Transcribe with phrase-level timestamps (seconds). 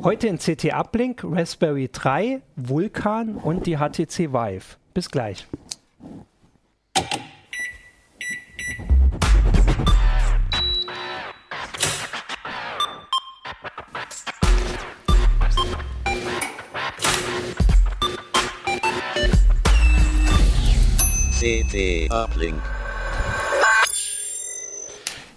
[0.00, 4.76] Heute in CT Uplink, Raspberry 3, Vulkan und die HTC Vive.
[4.94, 5.48] Bis gleich.
[21.40, 22.62] CT Uplink.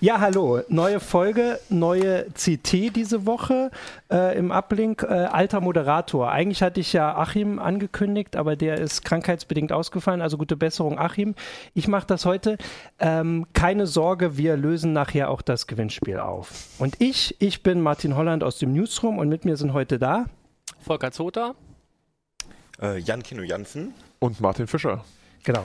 [0.04, 0.62] Ja, hallo.
[0.68, 3.70] Neue Folge, neue CT diese Woche
[4.12, 5.04] äh, im Uplink.
[5.04, 6.32] Äh, alter Moderator.
[6.32, 10.24] Eigentlich hatte ich ja Achim angekündigt, aber der ist krankheitsbedingt ausgefallen.
[10.24, 11.36] Also gute Besserung, Achim.
[11.76, 12.58] Ich mache das heute.
[12.98, 16.50] Ähm, keine Sorge, wir lösen nachher auch das Gewinnspiel auf.
[16.80, 20.26] Und ich, ich bin Martin Holland aus dem Newsroom und mit mir sind heute da
[20.80, 21.54] Volker Zota.
[22.82, 23.94] Äh, Jan Kino Jansen.
[24.18, 25.06] Und Martin Fischer.
[25.44, 25.64] Genau.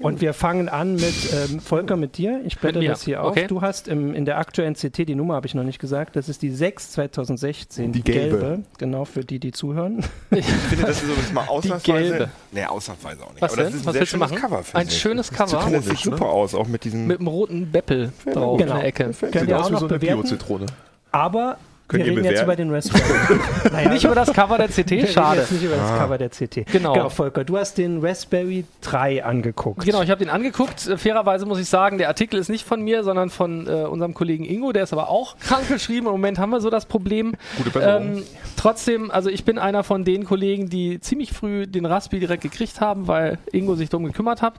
[0.00, 2.40] Und wir fangen an mit ähm, Volker, mit dir.
[2.44, 3.30] Ich blätter das hier auf.
[3.32, 3.46] Okay.
[3.46, 6.28] Du hast im, in der aktuellen CT, die Nummer habe ich noch nicht gesagt, das
[6.28, 7.92] ist die 6 2016.
[7.92, 8.62] Die gelbe.
[8.78, 10.04] Genau, für die, die zuhören.
[10.30, 12.08] Ich finde, das ist übrigens mal ausnahmsweise.
[12.10, 12.30] gelbe.
[12.52, 13.42] Nee, ausnahmsweise auch nicht.
[13.42, 13.80] Was Aber das denn?
[13.80, 14.40] ist ein Was sehr willst du schönes machen?
[14.42, 14.98] Cover, Ein ich.
[14.98, 15.68] schönes Das Cover.
[15.70, 17.06] sieht sich super aus, auch mit diesem.
[17.06, 18.58] Mit einem roten Beppel drauf Genau.
[18.58, 19.12] in der Ecke.
[19.12, 20.20] Sieht aus auch wie noch so eine bewerten?
[20.22, 20.66] Bio-Zitrone.
[21.12, 21.58] Aber
[21.90, 23.38] Könnt wir ihr reden jetzt über den Raspberry.
[23.72, 25.40] naja, Nicht über das Cover der CT, wir reden schade.
[25.40, 25.98] jetzt nicht über das Ah.
[25.98, 26.66] Cover der CT.
[26.70, 27.08] Genau.
[27.10, 29.84] Volker, du hast den Raspberry 3 angeguckt.
[29.84, 30.86] Genau, ich habe den angeguckt.
[30.86, 34.14] Äh, Fairerweise muss ich sagen, der Artikel ist nicht von mir, sondern von äh, unserem
[34.14, 34.72] Kollegen Ingo.
[34.72, 36.06] Der ist aber auch krank geschrieben.
[36.06, 37.34] Im Moment haben wir so das Problem.
[37.56, 38.16] Gute Besserung.
[38.18, 38.22] Ähm,
[38.56, 42.80] trotzdem, also ich bin einer von den Kollegen, die ziemlich früh den Raspi direkt gekriegt
[42.80, 44.54] haben, weil Ingo sich darum gekümmert hat.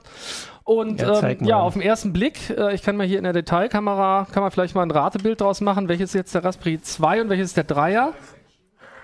[0.64, 3.32] Und Ja, ähm, ja, auf den ersten Blick, äh, ich kann mal hier in der
[3.32, 7.22] Detailkamera, kann man vielleicht mal ein Ratebild draus machen, welches ist jetzt der Raspberry 2
[7.22, 8.10] und welches ist der 3er.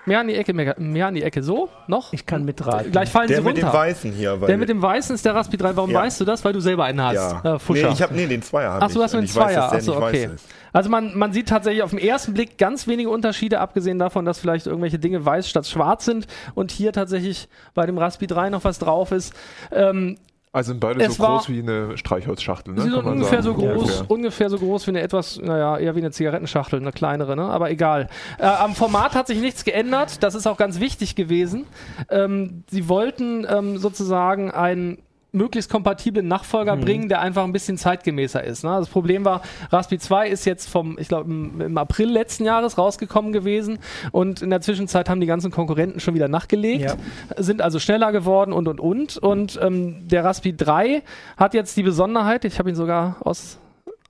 [0.05, 2.13] Mehr an die Ecke, mehr, mehr an die Ecke, so, noch.
[2.13, 2.91] Ich kann mitraten.
[2.91, 3.77] Gleich fallen der sie mit dem runter.
[3.77, 4.39] Weißen hier.
[4.41, 5.75] Weil Der mit dem Weißen ist der Raspberry 3.
[5.75, 5.99] Warum Ja.
[6.01, 6.43] weißt du das?
[6.43, 7.15] Weil du selber einen hast.
[7.15, 7.41] Ja.
[7.43, 7.89] Äh, nee, Fuscher.
[7.91, 9.69] ich habe nee, den Zweier habe Ach hast du einen ich weiß, Zweier.
[9.69, 10.29] dass der Ach so, nicht okay.
[10.71, 14.39] Also man, man sieht tatsächlich auf den ersten Blick ganz wenige Unterschiede, abgesehen davon, dass
[14.39, 18.63] vielleicht irgendwelche Dinge weiß statt schwarz sind und hier tatsächlich bei dem Raspi 3 noch
[18.63, 19.33] was drauf ist.
[19.71, 20.17] Ähm,
[20.51, 22.81] Also sind beide es so groß wie eine Streichholzschachtel, ne?
[22.81, 23.61] sie sind ungefähr so sagen.
[23.61, 24.11] groß, Ungefähr.
[24.11, 27.43] ungefähr so groß wie eine etwas, naja, eher wie eine Zigarettenschachtel, eine kleinere, ne?
[27.43, 28.07] aber egal.
[28.39, 31.67] Äh, am Format hat sich nichts geändert, das ist auch ganz wichtig gewesen.
[32.09, 38.43] Ähm, sie wollten ähm, sozusagen einen möglichst kompatiblen Nachfolger bringen, der einfach ein bisschen zeitgemäßer
[38.43, 38.63] ist.
[38.63, 38.71] Ne?
[38.71, 39.41] Das Problem war,
[39.71, 43.77] Raspi 2 ist jetzt vom, ich glaube, im, im April letzten Jahres rausgekommen gewesen
[44.11, 46.95] und in der Zwischenzeit haben die ganzen Konkurrenten schon wieder nachgelegt, Ja.
[47.37, 49.17] sind also schneller geworden und und und.
[49.17, 51.03] Und ähm, der Raspi 3
[51.37, 53.57] hat jetzt die Besonderheit, ich habe ihn sogar aus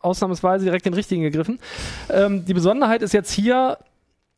[0.02, 1.60] ausnahmsweise direkt den richtigen gegriffen.
[2.10, 3.78] Ähm, die Besonderheit ist jetzt hier,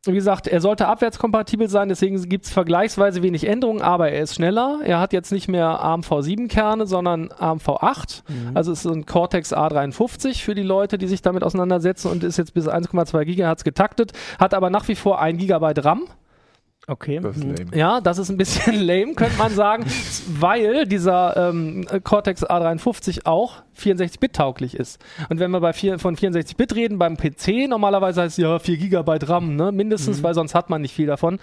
[0.06, 4.34] wie gesagt, er sollte abwärtskompatibel sein, deswegen gibt es vergleichsweise wenig Änderungen, aber er ist
[4.34, 4.80] schneller.
[4.84, 8.24] Er hat jetzt nicht mehr ARM-V7-Kerne, sondern ARM-V8.
[8.56, 12.38] Also es ist ein Cortex A53 für die Leute, die sich damit auseinandersetzen und ist
[12.38, 16.04] jetzt bis 1,2 GHz getaktet, hat aber nach wie vor 1 GB RAM.
[16.88, 17.20] Okay.
[17.22, 17.56] Das ist Mhm.
[17.74, 19.86] Ja, das ist ein bisschen lame, könnte man sagen,
[20.40, 25.00] weil dieser ähm, Cortex A53 auch 64-Bit tauglich ist.
[25.30, 28.78] Und wenn wir bei vier, von 64-Bit reden, beim PC normalerweise heißt es ja 4
[28.78, 29.72] GB RAM, ne?
[29.72, 31.40] mindestens, weil sonst hat man nicht viel davon.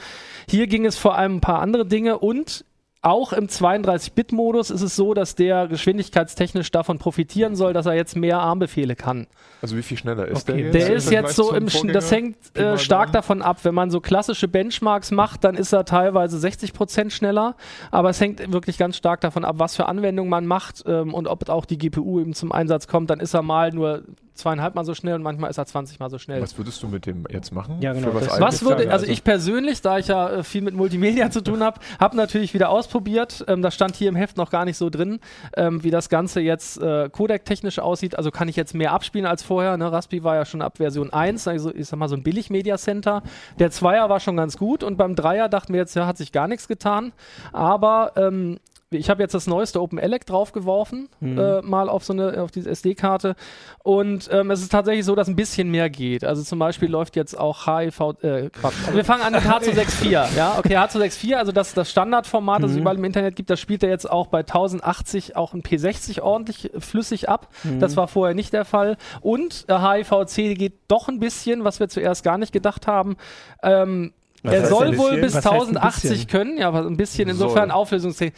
[0.49, 2.65] Hier ging es vor allem ein paar andere Dinge und
[3.01, 8.17] auch im 32-Bit-Modus ist es so, dass der geschwindigkeitstechnisch davon profitieren soll, dass er jetzt
[8.17, 9.27] mehr ARM-Befehle kann.
[9.63, 10.57] Also wie viel schneller ist Okay.
[10.57, 10.75] der jetzt?
[10.75, 11.93] Der im ist Vergleich jetzt so im, Sch- Vorgänger?
[11.93, 13.59] das hängt äh, stark davon ab.
[13.63, 17.55] Wenn man so klassische Benchmarks macht, dann ist er teilweise 60 Prozent schneller.
[17.91, 21.29] Aber es hängt wirklich ganz stark davon ab, was für Anwendungen man macht ähm, und
[21.29, 23.11] ob auch die GPU eben zum Einsatz kommt.
[23.11, 24.03] Dann ist er mal nur
[24.39, 26.41] zweieinhalb Mal so schnell und manchmal ist er 20 Mal so schnell.
[26.41, 27.79] Was würdest du mit dem jetzt machen?
[27.81, 28.91] Ja, genau, Für was Was würde, sagen?
[28.91, 32.55] also ich persönlich, da ich ja äh, viel mit Multimedia zu tun habe, habe natürlich
[32.55, 33.45] wieder ausprobiert.
[33.49, 35.21] Ähm, das stand hier im Heft noch gar nicht so drin,
[35.57, 38.17] ähm, wie das Ganze jetzt äh, Codec-technisch aussieht.
[38.17, 39.77] Also kann ich jetzt mehr abspielen als vorher.
[39.77, 39.91] Ne?
[39.91, 43.23] Raspi war ja schon ab Version 1, also ich sag mal so ein Billig-Media-Center.
[43.59, 46.33] Der Zweier war schon ganz gut und beim Dreier dachten wir jetzt, ja, hat sich
[46.33, 47.13] gar nichts getan.
[47.53, 48.59] Aber ähm,
[48.91, 53.37] ich habe jetzt das neueste OpenELEC draufgeworfen, äh, mal auf so eine, auf diese SD-Karte.
[53.83, 56.25] Und ähm, es ist tatsächlich so, dass ein bisschen mehr geht.
[56.25, 58.75] Also zum Beispiel läuft jetzt auch HIV, äh, Quatsch.
[58.87, 60.57] Also wir fangen an mit H264, ja.
[60.59, 63.91] Okay, H264, also das, das Standardformat, das es überall im Internet gibt, das spielt er
[63.91, 67.49] jetzt auch bei 1080 auch ein P60 ordentlich äh, flüssig ab.
[67.79, 68.97] Das war vorher nicht der Fall.
[69.21, 73.17] Und äh, HIVC geht doch ein bisschen, was wir zuerst gar nicht gedacht haben.
[73.63, 74.13] Ähm,
[74.43, 76.27] er soll wohl bis Was heißt ein 1080 bisschen?
[76.29, 78.35] können, ja, aber ein bisschen insofern Auflösungstechnik.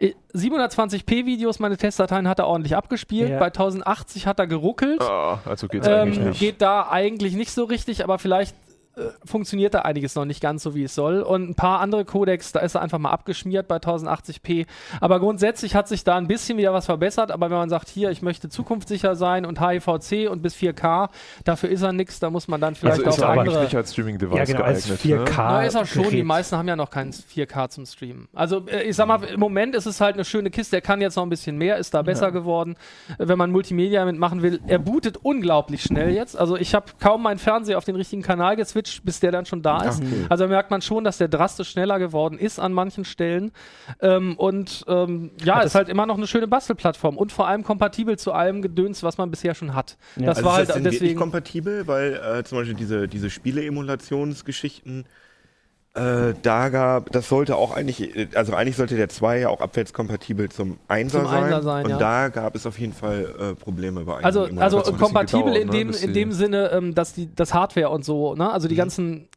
[0.00, 3.30] 720p Videos, meine Testdateien hat er ordentlich abgespielt.
[3.30, 3.38] Ja.
[3.38, 5.00] Bei 1080 hat er geruckelt.
[5.00, 6.40] Ah, also geht's ähm, eigentlich nicht.
[6.40, 8.63] geht da eigentlich nicht so richtig, aber vielleicht äh,
[9.24, 11.20] funktioniert da einiges noch nicht ganz so, wie es soll.
[11.20, 14.66] Und ein paar andere Codecs, da ist er einfach mal abgeschmiert bei 1080p.
[15.00, 17.30] Aber grundsätzlich hat sich da ein bisschen wieder was verbessert.
[17.30, 21.08] Aber wenn man sagt, hier, ich möchte zukunftssicher sein und HIVC und bis 4K,
[21.44, 23.62] dafür ist er nichts, da muss man dann vielleicht Also ist auf er andere...
[23.64, 25.28] nicht als Streaming-Device Ja, genau, als geeignet.
[25.28, 25.30] 4K.
[25.30, 25.34] Ne?
[25.36, 26.02] Na, ist er schon.
[26.04, 26.24] Die Gerät.
[26.26, 28.28] meisten haben ja noch kein 4K zum Streamen.
[28.34, 30.76] Also, äh, ich sag mal, im Moment ist es halt eine schöne Kiste.
[30.76, 32.76] Er kann jetzt noch ein bisschen mehr, ist da besser geworden.
[33.18, 36.38] Äh, Wenn man Multimedia mitmachen will, er bootet unglaublich schnell jetzt.
[36.38, 39.62] Also, ich habe kaum meinen Fernseher auf den richtigen Kanal geswitcht, bis der dann schon
[39.62, 40.02] da ist.
[40.28, 43.52] Also, da merkt man schon, dass der drastisch schneller geworden ist an manchen Stellen.
[44.00, 47.64] Ähm, und ähm, ja, Hat ist halt immer noch eine schöne Bastelplattform und vor allem
[47.64, 49.96] kompatibel zu allem Gedöns, was man bisher schon hat.
[50.16, 50.26] Ja.
[50.26, 51.18] Das Also war ist das halt denn wirklich deswegen.
[51.18, 55.04] kompatibel, weil äh, zum Beispiel diese, diese Spiele-Emulationsgeschichten,
[55.94, 59.60] äh, da gab, das sollte auch eigentlich, äh, also eigentlich sollte der 2 ja auch
[59.60, 61.44] abwärtskompatibel zum 1er Zum sein.
[61.44, 61.98] Einser sein, und ja.
[61.98, 65.68] da gab es auf jeden Fall äh, Probleme bei einigen Also, also kompatibel gedauert, in,
[65.68, 68.50] ne, dem, bis in dem Sinne, ähm, dass die, das Hardware und so, ne?
[68.50, 69.28] Also die ganzen,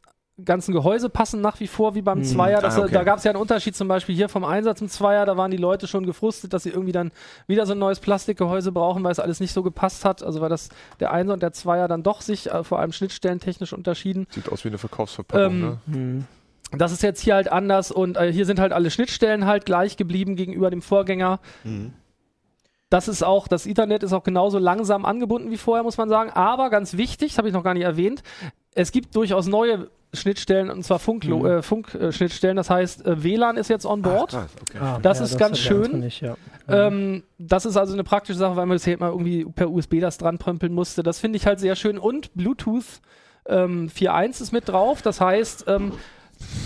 [0.44, 2.60] ganzen Gehäuse passen nach wie vor wie beim Zweier.
[2.60, 2.92] Das, Ah, okay.
[2.92, 5.52] Da gab es ja einen Unterschied zum Beispiel hier vom Einsatz im Zweier, da waren
[5.52, 7.12] die Leute schon gefrustet, dass sie irgendwie dann
[7.46, 10.24] wieder so ein neues Plastikgehäuse brauchen, weil es alles nicht so gepasst hat.
[10.24, 13.72] Also weil das der Einser und der Zweier dann doch sich äh, vor allem schnittstellentechnisch
[13.72, 14.26] unterschieden.
[14.30, 15.78] Sieht aus wie eine Verkaufsverpackung.
[15.86, 16.24] Ähm, ne?
[16.76, 19.96] Das ist jetzt hier halt anders und äh, hier sind halt alle Schnittstellen halt gleich
[19.96, 21.40] geblieben gegenüber dem Vorgänger.
[21.64, 21.92] Mhm.
[22.90, 26.30] Das ist auch, das Ethernet ist auch genauso langsam angebunden wie vorher, muss man sagen.
[26.30, 28.22] Aber ganz wichtig, das habe ich noch gar nicht erwähnt,
[28.74, 31.46] es gibt durchaus neue Schnittstellen, und zwar Funklo- Mhm.
[31.58, 32.56] äh, Funk-Schnittstellen.
[32.56, 34.34] das heißt, äh, WLAN ist jetzt on board.
[34.34, 34.78] Ach, okay.
[34.80, 36.00] Ah, Das ist ganz hat der andere schön.
[36.00, 36.36] Nicht, ja.
[36.68, 40.16] Ähm, das ist also eine praktische Sache, weil man bisher immer irgendwie per USB das
[40.16, 41.02] dran prömpeln musste.
[41.02, 41.98] Das finde ich halt sehr schön.
[41.98, 43.02] Und Bluetooth
[43.46, 45.02] ähm, 4.1 ist mit drauf.
[45.02, 45.92] Das heißt, ähm,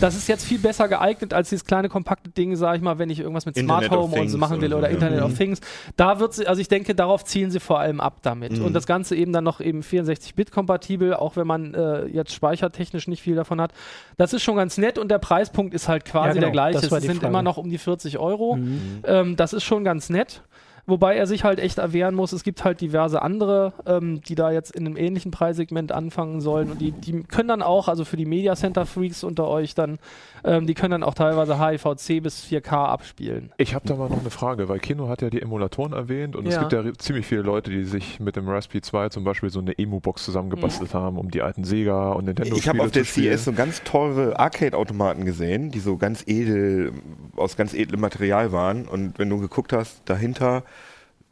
[0.01, 3.11] das ist jetzt viel besser geeignet als dieses kleine kompakte Ding, sage ich mal, wenn
[3.11, 4.95] ich irgendwas mit Internet Smart Home und so machen will oder oder, ja.
[4.95, 5.27] Internet Mhm.
[5.27, 5.61] of Things.
[5.97, 8.59] Da wird sie, also ich denke, darauf zielen sie vor allem ab damit.
[8.59, 8.65] Mhm.
[8.65, 13.09] Und das Ganze eben dann noch eben 64-Bit kompatibel, auch wenn man äh, jetzt speichertechnisch
[13.09, 13.73] nicht viel davon hat.
[14.17, 16.79] Das ist schon ganz nett und der Preispunkt ist halt quasi Ja, genau, der gleiche.
[16.79, 17.27] Es sind Frage.
[17.27, 18.57] immer noch um die 40 Euro.
[18.57, 19.03] Mhm.
[19.05, 20.43] Ähm, das ist schon ganz nett.
[20.85, 22.33] Wobei er sich halt echt erwehren muss.
[22.33, 26.73] Es gibt halt diverse andere, ähm, die da jetzt in einem ähnlichen Preissegment anfangen sollen.
[26.73, 30.01] Und die, die können dann auch, also für die Media Center Freaks unter euch dann,
[30.45, 33.53] ähm, die können dann auch teilweise HIVC bis 4K abspielen.
[33.59, 36.49] Ich habe da mal noch eine Frage, weil Kino hat ja die Emulatoren erwähnt und
[36.49, 36.61] es Ja.
[36.61, 39.79] gibt ja ziemlich viele Leute, die sich mit dem Raspberry 2 zum Beispiel so eine
[39.79, 43.33] Emu-Box zusammengebastelt haben, um die alten Sega und Nintendo Ich habe auf der spielen.
[43.37, 46.93] CS so ganz teure Arcade-Automaten gesehen, die so ganz edel,
[47.37, 48.89] aus ganz edlem Material waren.
[48.89, 50.65] Und wenn du geguckt hast, dahinter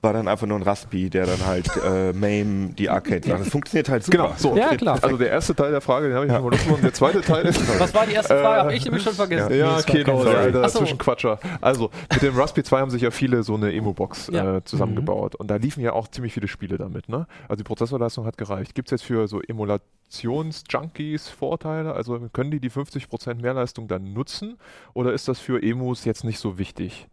[0.03, 3.41] war dann einfach nur ein Raspi, der dann halt äh, MAME die Arcade sagt.
[3.41, 4.17] Das funktioniert halt super.
[4.19, 4.57] Genau, so.
[4.57, 4.99] Ja, klar.
[5.03, 6.41] Also der erste Teil der Frage, den habe ich ja.
[6.41, 7.61] mal und der zweite Teil ist...
[7.81, 8.61] Was war die erste Frage?
[8.61, 9.55] Habe ich nämlich schon vergessen.
[9.55, 10.37] Ja, kein der Sorry.
[10.37, 10.79] alter so.
[10.79, 11.39] Zwischenquatscher.
[11.61, 14.57] Also, mit dem Raspberry 2 haben sich ja viele so eine Emo-Box Ja.
[14.57, 15.35] äh, zusammengebaut.
[15.35, 17.27] Und da liefen ja auch ziemlich viele Spiele damit, ne?
[17.49, 18.75] Also die Prozessorleistung hat gereicht.
[18.75, 21.93] Gibt es jetzt für so Emulations-Junkies Vorteile?
[21.93, 24.57] Also können die die 50% Mehrleistung dann nutzen?
[24.95, 27.07] Oder ist das für Emus jetzt nicht so wichtig?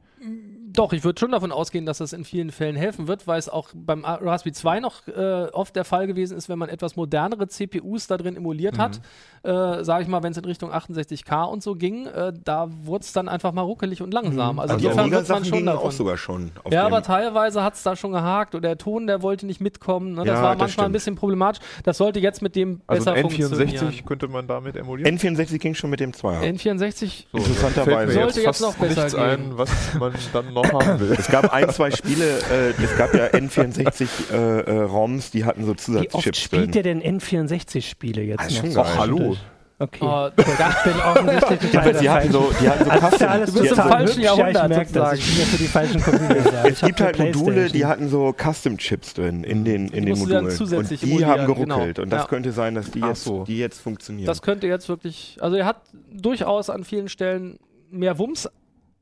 [0.78, 3.50] Doch, ich würde schon davon ausgehen, dass das in vielen Fällen helfen wird, weil es
[3.50, 7.48] auch beim Raspberry 2 noch äh, oft der Fall gewesen ist, wenn man etwas modernere
[7.48, 9.02] CPUs da drin emuliert hat,
[9.44, 13.04] äh, sage ich mal, wenn es in Richtung 68K und so ging, äh, da wurde
[13.04, 14.60] es dann einfach mal ruckelig und langsam.
[14.60, 15.92] Also, Also die insofern wird man schon gingen auch davon.
[15.92, 16.52] sogar schon.
[16.64, 19.60] Auf Ja, aber teilweise hat es da schon gehakt oder der Ton, der wollte nicht
[19.62, 20.12] mitkommen.
[20.14, 20.26] Ne?
[20.26, 20.94] Das Ja, war das manchmal ein stimmt.
[20.94, 21.62] bisschen problematisch.
[21.86, 23.68] Das sollte jetzt mit dem Also besser ein funktionieren.
[23.92, 25.18] N64 könnte man damit emulieren?
[25.18, 26.42] N64 ging schon mit dem 2er.
[26.42, 28.14] N64 So, interessanterweise.
[28.14, 29.20] Sollte jetzt fast noch besser gehen.
[29.20, 31.16] ein, was man dann noch haben will.
[31.18, 35.62] Es gab ein, zwei Spiele, äh, es gab ja N64 äh, äh, ROMs, die hatten
[35.64, 38.72] so Wie oft Zusatzchips spielt der denn N64-Spiele jetzt Ah, noch?
[38.72, 38.78] schon.
[38.78, 39.36] Ach, hallo.
[39.80, 40.00] Okay.
[40.02, 43.28] Oh, ich bin offensichtlich total Jedenfalls, die hatten so, die hatten so Also ist Custom,
[43.28, 45.14] ja alles Du bist im falschen hübsch, ja, ich Jahrhundert merke das.
[45.20, 46.64] Ich bin ja für die falschen Computer.
[46.66, 50.48] Es gibt halt Module, die hatten so Custom-Chips drin in den, in den Modulen.
[50.48, 51.96] Und die haben emulieren, geruckelt.
[51.98, 52.02] genau.
[52.04, 52.28] Und das Ja.
[52.28, 53.44] könnte sein, dass die jetzt, so.
[53.44, 54.26] die jetzt funktionieren.
[54.26, 55.82] Das könnte jetzt wirklich, also er hat
[56.12, 57.60] durchaus an vielen Stellen
[57.92, 58.50] mehr Wumms.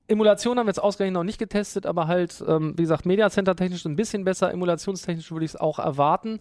[0.07, 3.55] Emulation haben wir jetzt ausgerechnet noch nicht getestet, aber halt, ähm, wie gesagt, Media Center
[3.55, 6.39] technisch ein bisschen besser, emulationstechnisch würde ich es auch erwarten.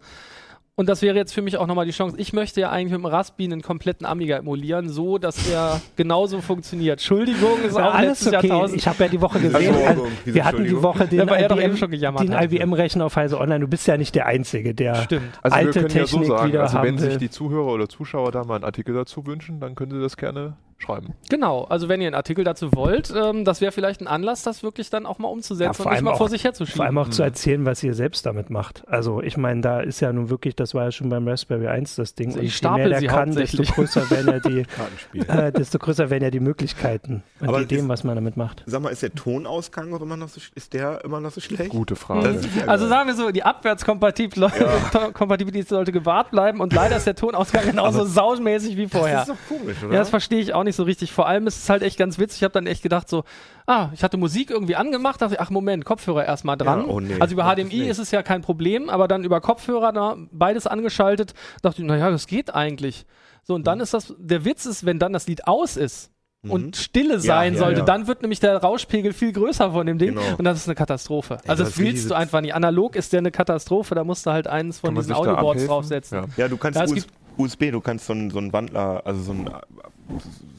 [0.76, 2.16] Und das wäre jetzt für mich auch nochmal die Chance.
[2.18, 6.40] Ich möchte ja eigentlich mit dem Raspi einen kompletten Amiga emulieren, so dass er genauso
[6.40, 6.94] funktioniert.
[6.94, 8.48] Entschuldigung, ist Ja, auch alles letztes okay.
[8.48, 8.80] Jahrtausend.
[8.80, 9.86] Ich habe ja die Woche gesehen, Entschuldigung.
[9.86, 10.82] also, wir hatten die?
[10.82, 12.52] Woche den Ja, er doch eben IBM, schon gejammert den hat.
[12.52, 13.60] IBM-Rechner auf Heise Online.
[13.60, 15.38] Du bist ja nicht der Einzige, der Stimmt.
[15.42, 17.88] Also alte wir können ja Technik so sagen, wieder also wenn sich die Zuhörer oder
[17.88, 21.14] Zuschauer da mal einen Artikel dazu wünschen, dann können sie das gerne schreiben.
[21.30, 24.62] Genau, also wenn ihr einen Artikel dazu wollt, ähm, das wäre vielleicht ein Anlass, das
[24.62, 26.76] wirklich dann auch mal umzusetzen Ja, und vor nicht mal auch- vor sich herzuschieben.
[26.76, 28.86] Vor allem auch zu erzählen, was ihr selbst damit macht.
[28.88, 31.96] Also ich meine, da ist ja nun wirklich, das war ja schon beim Raspberry 1
[31.96, 32.28] das Ding.
[32.28, 35.52] Also Und ich je stapel mehr der sie kann, desto größer werden ja die, äh,
[35.52, 38.62] desto größer werden ja die Möglichkeiten und Aber die Ideen, ist- was man damit macht.
[38.66, 41.70] Sag mal, ist der Tonausgang auch immer noch so, ist der immer noch so schlecht?
[41.70, 42.38] Gute Frage.
[42.58, 44.54] Ja Also sagen wir so, die Abwärtskompatibilität
[45.68, 49.20] sollte gewahrt bleiben und leider ist der Tonausgang genauso saumäßig wie vorher.
[49.20, 49.92] Das ist doch komisch, oder?
[49.92, 51.12] Ja, das verstehe ich auch nicht so richtig.
[51.12, 52.38] Vor allem ist es halt echt ganz witzig.
[52.38, 53.24] Ich habe dann echt gedacht so,
[53.66, 56.80] ah, ich hatte Musik irgendwie angemacht, dachte ich, ach Moment, Kopfhörer erstmal dran.
[56.80, 57.88] Ja, oh nee, also über HDMI nicht.
[57.88, 62.10] ist es ja kein Problem, aber dann über Kopfhörer da beides angeschaltet, dachte ich, naja,
[62.10, 63.06] das geht eigentlich.
[63.42, 63.64] So, und Mhm.
[63.64, 66.10] dann ist das, der Witz ist, wenn dann das Lied aus ist,
[66.46, 67.84] und Stille Ja, sein ja, sollte, ja.
[67.86, 70.20] dann wird nämlich der Rauschpegel viel größer von dem Ding Genau.
[70.36, 71.38] und das ist eine Katastrophe.
[71.42, 72.54] Ey, also das willst du einfach nicht.
[72.54, 75.64] Analog ist der eine Katastrophe, da musst du halt eins von Kann diesen da Audioboards
[75.66, 76.18] draufsetzen.
[76.18, 76.24] Ja.
[76.36, 79.02] Ja, du kannst Ja, es US gibt- USB, du kannst so einen so einen Wandler,
[79.04, 79.50] also so, ein,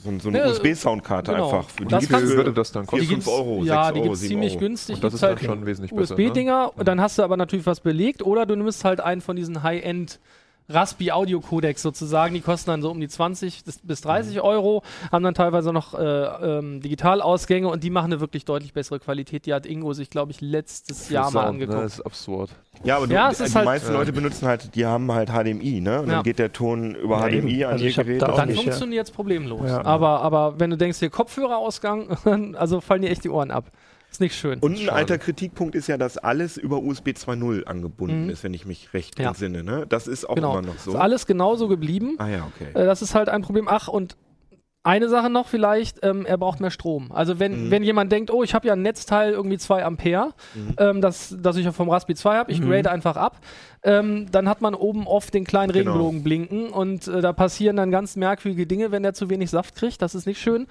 [0.03, 1.45] so, so eine Ja, USB-Soundkarte genau.
[1.45, 1.69] einfach.
[1.69, 3.13] Für Das die für würde das dann vier, kosten?
[3.13, 4.59] fünf Euro, ja, sechs die Euro, gibt's sieben ziemlich Euro.
[4.59, 4.95] günstig.
[4.95, 6.13] Und das ist halt schon wesentlich besser.
[6.15, 6.83] USB-Dinger, Ne?
[6.83, 10.19] dann hast du aber natürlich was belegt oder du nimmst halt einen von diesen High-End
[10.67, 14.81] Raspi Audio Codecs sozusagen, die kosten dann so um die 20 bis- bis 30 Euro,
[15.11, 19.45] haben dann teilweise noch äh, ähm, Digitalausgänge und die machen eine wirklich deutlich bessere Qualität.
[19.45, 21.77] Die hat Ingo sich, glaube ich, letztes Jahr mal Sound, angeguckt.
[21.77, 22.49] Ne, das ist absurd.
[22.83, 25.81] Ja, aber du, Ja, die, die halt- meisten Leute benutzen halt, die haben halt HDMI,
[25.81, 26.01] ne?
[26.01, 26.15] Und Ja.
[26.15, 27.63] dann geht der Ton über Ja, HDMI eben.
[27.65, 28.21] an Also ihr Gerät.
[28.21, 29.69] da dann funktioniert es problemlos.
[29.69, 29.85] Ja.
[29.85, 33.65] Aber, aber wenn du denkst, hier Kopfhörerausgang, also fallen dir echt die Ohren ab.
[34.15, 34.59] Ist nicht schön.
[34.59, 38.29] Und ein alter Kritikpunkt ist ja, dass alles über USB 2.0 angebunden Mhm.
[38.29, 39.27] ist, wenn ich mich recht Ja.
[39.27, 39.61] entsinne.
[39.61, 39.85] Ne?
[39.89, 40.53] Das ist auch genau.
[40.57, 40.91] immer noch so.
[40.91, 42.15] Ist alles genauso geblieben.
[42.17, 42.69] ah ja, okay.
[42.73, 43.67] Äh, Das ist halt ein Problem.
[43.67, 44.15] Ach, und
[44.83, 47.11] eine Sache noch vielleicht, ähm, er braucht mehr Strom.
[47.11, 47.71] Also wenn, Mhm.
[47.71, 50.75] wenn jemand denkt, oh, ich habe ja ein Netzteil, irgendwie 2 Ampere, Mhm.
[50.77, 52.69] ähm, das, das ich ja vom Raspberry 2 habe, ich Mhm.
[52.69, 53.41] grade einfach ab,
[53.83, 55.91] ähm, dann hat man oben oft den kleinen Genau.
[55.91, 59.75] Regenbogen blinken und äh, da passieren dann ganz merkwürdige Dinge, wenn der zu wenig Saft
[59.75, 60.01] kriegt.
[60.01, 60.67] Das ist nicht schön.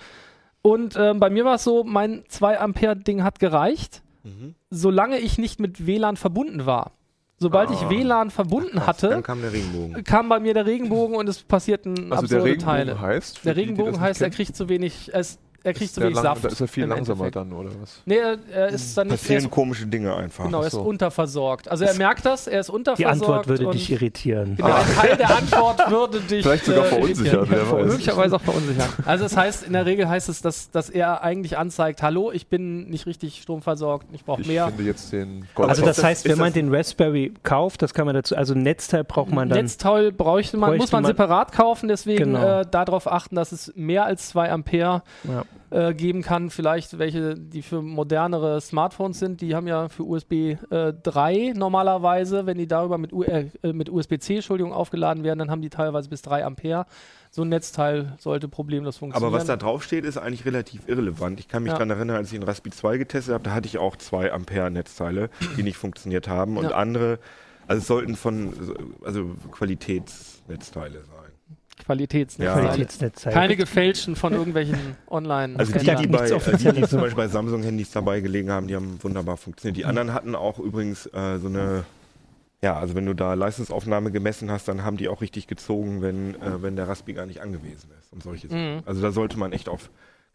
[0.67, 4.55] Und ähm, bei mir war es so, mein 2 Ampere Ding hat gereicht, Mhm.
[4.71, 6.93] solange ich nicht mit WLAN verbunden war.
[7.37, 7.91] Sobald ich Ah.
[7.91, 10.03] WLAN verbunden Krass, hatte, kam der Regenbogen.
[10.05, 13.01] kam bei mir der Regenbogen und es passierten Also der absurde Regenbogen Teile.
[13.03, 13.45] heißt?
[13.45, 15.95] Der die, die Regenbogen das nicht heißt, er kriegt zu wenig, es, er kriegt ist
[15.97, 16.45] zu wenig lang- Saft.
[16.45, 17.37] Da ist er viel langsamer Endeffekt.
[17.37, 18.01] dann, oder was?
[18.05, 20.45] Nee, er, er ist dann nicht, er Passieren ist, komische Dinge einfach.
[20.45, 20.83] genau, er ist so.
[20.83, 21.69] unterversorgt.
[21.69, 23.13] Also er merkt das, er ist Die unterversorgt.
[23.23, 24.55] Antwort würde und dich irritieren.
[24.57, 27.87] Genau, ein Teil der Antwort würde dich Vielleicht sogar äh, verunsichern, wer weiß.
[27.87, 28.89] Möglicherweise auch verunsichern.
[29.07, 32.47] Also es heißt, in der Regel heißt es, dass, dass er eigentlich anzeigt, hallo, ich
[32.49, 34.67] bin nicht richtig stromversorgt, ich brauche Ich mehr.
[34.69, 38.07] finde jetzt den Also das heißt, ist wenn man das- den Raspberry kauft, das kann
[38.07, 39.59] man dazu, also ein Netzteil braucht man dann.
[39.59, 42.61] Netzteil bräuchte man, bräuchte muss man, man- separat kaufen, deswegen Genau.
[42.61, 45.45] äh, darauf achten, dass es mehr als 2 Ampere ja.
[45.71, 46.51] Äh, geben kann.
[46.51, 52.47] Vielleicht welche, die für modernere Smartphones sind, die haben ja für USB äh, 3 normalerweise,
[52.47, 56.09] wenn die darüber mit, äh, äh, mit USB-C Entschuldigung, aufgeladen werden, dann haben die teilweise
[56.09, 56.87] bis 3 Ampere.
[57.31, 59.33] So ein Netzteil sollte problemlos funktionieren.
[59.33, 61.41] Aber was da drauf steht, ist eigentlich relativ irrelevant.
[61.41, 61.79] Ich kann mich Ja.
[61.79, 64.71] daran erinnern, als ich den Raspberry 2 getestet habe, da hatte ich auch zwei Ampere
[64.71, 66.57] Netzteile, die nicht funktioniert haben.
[66.57, 66.77] Und Ja.
[66.77, 67.19] andere,
[67.67, 68.53] also es sollten von,
[69.05, 71.33] also Qualitätsnetzteile sein.
[71.77, 72.63] Qualitätsnetzteile.
[72.63, 72.69] Ja.
[72.69, 73.33] Qualitätsnetzteil.
[73.33, 74.79] Keine gefälschten von irgendwelchen
[75.09, 77.01] online Also die, die, bei, äh, die, die zum?
[77.01, 79.77] Beispiel bei Samsung-Handys dabei gelegen haben, die haben wunderbar funktioniert.
[79.77, 81.85] Die anderen hatten auch übrigens äh, so eine,
[82.63, 86.35] ja, also wenn du da Leistungsaufnahme gemessen hast, dann haben die auch richtig gezogen, wenn,
[86.37, 88.77] äh, wenn der Raspberry gar nicht angewiesen ist und solche Sachen.
[88.77, 88.83] Mhm.
[88.87, 89.91] Also da sollte man echt auf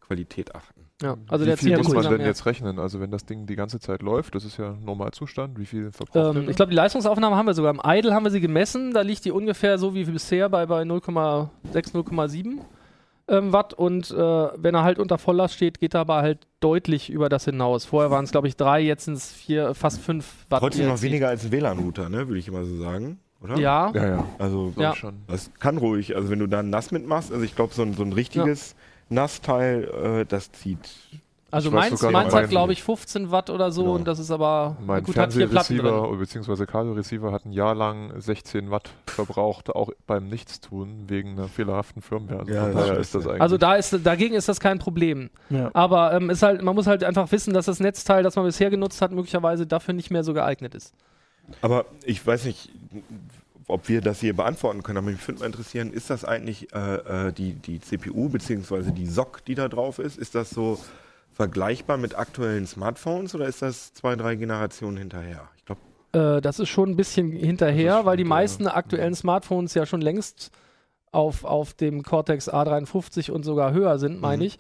[0.10, 0.88] Qualität achten.
[1.04, 2.80] Ja, also wie der viel muss man denn jetzt rechnen?
[2.80, 6.36] Also wenn das Ding die ganze Zeit läuft, das ist ja Normalzustand, wie viel verbraucht
[6.36, 8.92] Ähm, ich glaube, die Leistungsaufnahme haben wir sogar im Idle haben wir sie gemessen.
[8.92, 11.50] Da liegt die ungefähr so wie bisher bei, bei 0,6,
[11.94, 12.58] 0,7
[13.28, 13.75] ähm, Watt.
[13.75, 17.46] Und äh, wenn er halt unter Volllast steht, geht er aber halt deutlich über das
[17.46, 17.86] hinaus.
[17.86, 20.60] Vorher waren es, glaube ich, drei, jetzt sind es vier, fast fünf Watt.
[20.60, 23.20] Trotzdem noch weniger als ein WLAN-Router, ne, würde ich immer so sagen.
[23.42, 23.58] Oder?
[23.58, 24.94] Ja, ja, ja, Also Ja.
[24.96, 25.20] schon.
[25.28, 26.16] das kann ruhig.
[26.16, 28.75] Also wenn du da nass mitmachst, also ich glaube, so ein, so ein richtiges
[29.10, 29.84] Nassteil,
[30.22, 30.78] äh, das zieht.
[31.51, 33.96] also meins, meins hat, glaube ich, 15 Watt oder so Genau.
[33.96, 36.20] und das ist aber Mein gut, hat vier Platten drin.
[36.20, 36.66] Bzw.
[36.68, 42.42] Kabelreceiver hat ein Jahr lang 16 Watt verbraucht, auch beim Nichtstun wegen einer fehlerhaften Firmware.
[42.42, 43.42] Also Ja, das daher ist das eigentlich.
[43.42, 45.32] Also da ist, dagegen ist das kein Problem.
[45.50, 45.72] Ja.
[45.74, 48.70] Aber ähm, ist halt, man muss halt einfach wissen, dass das Netzteil, das man bisher
[48.70, 50.94] genutzt hat, möglicherweise dafür nicht mehr so geeignet ist.
[51.63, 52.70] Aber ich weiß nicht,
[53.70, 57.28] ob wir das hier beantworten können, aber mich würde mal interessieren, ist das eigentlich äh,
[57.28, 58.92] äh, die, die CPU bzw.
[58.92, 60.80] die SOC, die da drauf ist, ist das so
[61.34, 65.48] vergleichbar mit aktuellen Smartphones oder ist das zwei, drei Generationen hinterher?
[65.58, 68.78] Ich glaube, Äh, das ist schon ein bisschen hinterher, weil die meisten hinterher.
[68.78, 70.52] aktuellen Smartphones ja schon längst
[71.12, 74.48] auf, auf dem Cortex A53 und sogar höher sind, meine Mhm.
[74.48, 74.60] ich.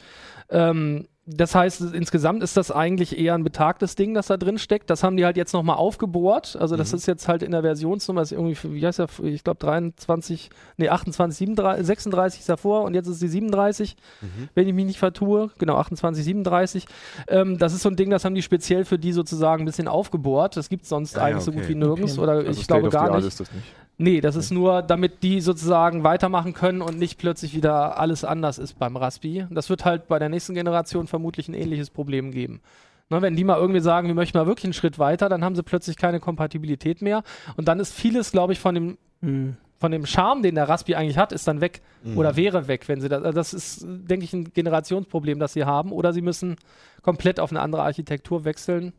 [0.49, 4.89] Ähm, das heißt, insgesamt ist das eigentlich eher ein betagtes Ding, das da drin steckt.
[4.89, 6.55] Das haben die halt jetzt nochmal aufgebohrt.
[6.59, 6.97] Also das Mhm.
[6.97, 10.89] ist jetzt halt in der Versionsnummer, ist irgendwie, wie heißt der, ich glaube 23, nee
[10.89, 14.49] 28, 37, 36 ist davor und jetzt ist die 37, Mhm.
[14.55, 15.51] wenn ich mich nicht vertue.
[15.59, 16.85] Genau, 28, 37.
[17.27, 19.87] Ähm, das ist so ein Ding, das haben die speziell für die sozusagen ein bisschen
[19.87, 20.57] aufgebohrt.
[20.57, 21.69] Das gibt es sonst Ah ja, eigentlich so gut okay.
[21.69, 22.21] wie nirgends Okay.
[22.21, 23.27] oder Also ich State glaube gar nicht.
[23.27, 23.67] ist das nicht.
[24.01, 28.57] Nee, das ist nur, damit die sozusagen weitermachen können und nicht plötzlich wieder alles anders
[28.57, 29.45] ist beim Raspi.
[29.51, 32.61] Das wird halt bei der nächsten Generation vermutlich ein ähnliches Problem geben.
[33.09, 35.55] Ne, wenn die mal irgendwie sagen, wir möchten mal wirklich einen Schritt weiter, dann haben
[35.55, 37.23] sie plötzlich keine Kompatibilität mehr.
[37.57, 39.57] Und dann ist vieles, glaube ich, von dem, Hm.
[39.79, 42.17] von dem Charme, den der Raspi eigentlich hat, ist dann weg Mhm.
[42.17, 43.21] oder wäre weg, wenn sie das.
[43.23, 45.91] Also das ist, denke ich, ein Generationsproblem, das sie haben.
[45.91, 46.55] Oder sie müssen
[47.01, 48.93] komplett auf eine andere Architektur wechseln.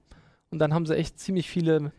[0.51, 1.93] Und dann haben sie echt ziemlich viele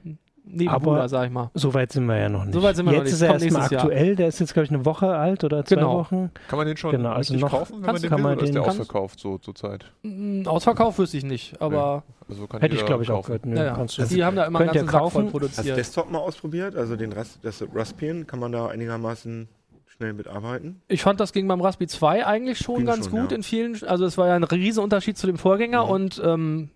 [0.44, 1.50] Nebenbuhler, Aber- sag ich mal.
[1.54, 2.54] So weit sind wir ja noch nicht.
[2.54, 3.14] So weit sind wir jetzt noch nicht.
[3.14, 3.84] ist er Kommt erstmal nächstes Jahr.
[3.84, 4.16] aktuell.
[4.16, 5.98] Der ist jetzt, glaube ich, eine Woche alt oder zwei Genau.
[6.00, 6.32] Wochen.
[6.48, 8.42] Kann man den schon Genau, also noch- kaufen, wenn man den kann will, man oder
[8.44, 9.86] ist den- der kannst- ausverkauft so zur Zeit?
[10.04, 13.28] Mm, Ausverkauf wüsste ich nicht, aber Also kann Hätte ich, glaube ich, auch kaufen.
[13.28, 13.46] gehört.
[13.46, 13.74] Nö, ja, ja.
[13.76, 14.04] kannst du.
[14.06, 15.18] die haben da immer einen ganzen Sack voll kaufen?
[15.26, 15.78] Hast du produziert.
[15.78, 16.76] Desktop mal ausprobiert?
[16.76, 19.48] Also den Ras das Raspbian, kann man da einigermaßen
[19.88, 20.82] schnell mitarbeiten?
[20.88, 23.38] Ich fand, das ging beim Raspi 2 eigentlich schon Ging ganz schon, gut ja.
[23.38, 25.90] in vielen, also es war ja ein riesen Unterschied zu dem Vorgänger Mhm.
[25.92, 26.70] und ähm,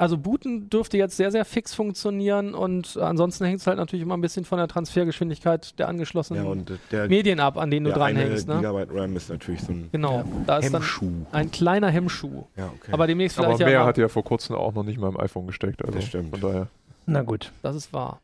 [0.00, 4.16] also Booten dürfte jetzt sehr, sehr fix funktionieren und ansonsten hängt es halt natürlich immer
[4.16, 7.92] ein bisschen von der Transfergeschwindigkeit der angeschlossenen Ja, und der, Medien ab, an denen du
[7.92, 8.48] dranhängst.
[8.48, 8.56] Ne?
[8.56, 11.26] Gigabyte RAM ist natürlich so ein Genau, da ist dann Hemmschuh.
[11.32, 12.44] ein kleiner Hemmschuh.
[12.56, 12.92] Ja, okay.
[12.92, 13.84] Aber demnächst Aber vielleicht mehr ja.
[13.84, 15.84] hat ja vor kurzem auch noch nicht mal im iPhone gesteckt.
[15.84, 16.30] Also Das stimmt.
[16.30, 16.68] Von daher.
[17.12, 17.50] Na gut.
[17.62, 18.20] Das ist wahr.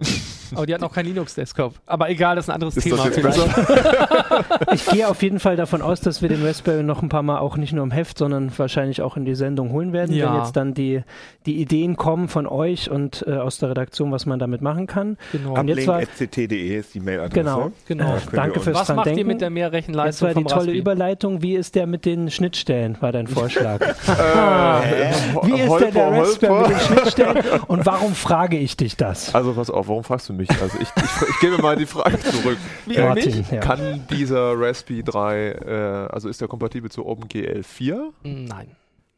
[0.54, 1.74] Aber die hat noch kein Linux-Desktop.
[1.86, 3.04] Aber egal, das ist ein anderes Ist Thema.
[3.08, 4.44] das besser?
[4.72, 7.38] Ich gehe auf jeden Fall davon aus, dass wir den Raspberry noch ein paar Mal
[7.40, 10.32] auch nicht nur im Heft, sondern wahrscheinlich auch in die Sendung holen werden, Ja.
[10.32, 11.02] wenn jetzt dann die,
[11.46, 15.16] die Ideen kommen von euch und äh, aus der Redaktion, was man damit machen kann.
[15.32, 15.58] Genau.
[15.58, 17.34] Und jetzt war- Ablink.fct.de ist die Mailadresse.
[17.34, 17.72] Genau.
[17.88, 18.04] genau.
[18.14, 19.18] Äh, ihr danke fürs Was macht denken.
[19.18, 20.78] ihr mit der mehr Jetzt Rechenleistung war die tolle Raspi?
[20.78, 21.42] Überleitung.
[21.42, 23.80] Wie ist der mit den Schnittstellen, war dein Vorschlag.
[24.16, 25.12] Äh,
[25.46, 29.34] Wie ist denn der Holper, Raspberry mit den Schnittstellen und warum frage ich dich das?
[29.34, 30.48] Also pass auf, warum fragst du mich?
[30.50, 32.58] Also ich, ich, ich gebe mal die Frage zurück.
[32.86, 33.04] Wie Äh?
[33.08, 33.60] Martin, ja.
[33.60, 38.12] Kann dieser Raspi 3, äh, also ist der kompatibel zu OpenGL 4?
[38.22, 38.68] Nein.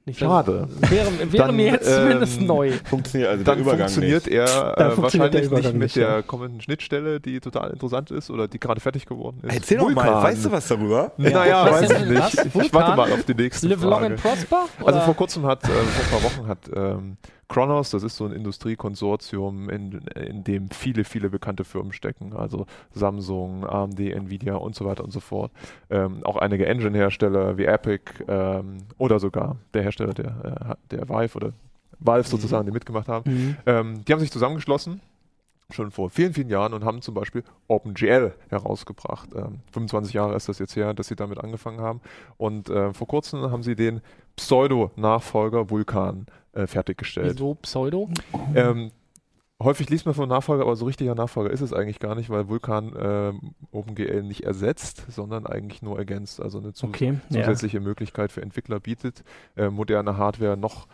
[0.07, 0.67] Nicht Schade.
[0.89, 2.73] Wäre wäre Dann, mir jetzt ähm, zumindest neu.
[2.85, 4.35] Funktioniert also Dann Übergang funktioniert nicht.
[4.35, 6.23] er Dann äh, funktioniert wahrscheinlich nicht mit nicht, der ja.
[6.23, 9.55] kommenden Schnittstelle, die total interessant ist oder die gerade fertig geworden ist.
[9.55, 10.23] Erzähl doch mal, Vulkan.
[10.23, 11.13] weißt du was darüber?
[11.19, 12.21] Naja, Was weiß ich nicht.
[12.23, 12.35] Was?
[12.47, 12.73] Ich Vulkan?
[12.73, 14.07] warte mal auf die nächste Live long Frage.
[14.07, 14.65] and prosper?
[14.83, 15.77] Also vor kurzem hat, äh, vor
[16.17, 17.17] ein paar Wochen hat ähm,
[17.49, 22.67] Kronos, das ist so ein Industriekonsortium, in, in dem viele, viele bekannte Firmen stecken, also
[22.93, 25.51] Samsung, AMD, Nvidia und so weiter und so fort.
[25.89, 31.37] Ähm, auch einige Engine-Hersteller wie Epic ähm, oder sogar der Hersteller der, äh, der Vive
[31.37, 31.53] oder
[32.01, 33.31] Valve sozusagen, die mitgemacht haben.
[33.31, 33.57] Mhm.
[33.67, 35.01] Ähm, die haben sich zusammengeschlossen,
[35.71, 39.31] schon vor vielen, vielen Jahren und haben zum Beispiel OpenGL herausgebracht.
[39.35, 42.01] Ähm, 25 Jahre ist das jetzt her, dass sie damit angefangen haben.
[42.37, 44.01] Und äh, vor kurzem haben sie den
[44.37, 46.27] Pseudo-Nachfolger Vulkan
[46.59, 47.35] äh, fertiggestellt.
[47.37, 48.09] Wieso Pseudo?
[48.55, 48.91] Ähm,
[49.63, 52.49] häufig liest man von Nachfolger, aber so richtiger Nachfolger ist es eigentlich gar nicht, weil
[52.49, 56.41] Vulkan ähm, OpenGL nicht ersetzt, sondern eigentlich nur ergänzt.
[56.41, 57.41] Also eine zu Okay, ja.
[57.43, 59.25] zusätzliche Möglichkeit für Entwickler bietet,
[59.57, 60.87] äh, moderne Hardware noch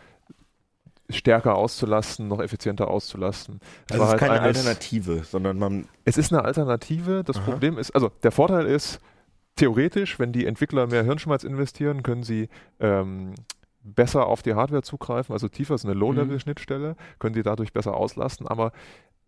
[1.11, 3.61] stärker auszulasten, noch effizienter auszulasten.
[3.89, 7.23] Es Also es ist halt keine eines- Alternative, sondern man Es ist eine Alternative.
[7.25, 7.45] Das Aha.
[7.45, 9.01] Problem ist, also der Vorteil ist,
[9.57, 12.49] theoretisch, wenn die Entwickler mehr Hirnschmalz investieren, können sie
[12.81, 13.35] ähm,
[13.85, 18.49] besser auf die Hardware zugreifen, also tiefer ist eine Low-Level-Schnittstelle, können die dadurch besser auslasten,
[18.49, 18.73] aber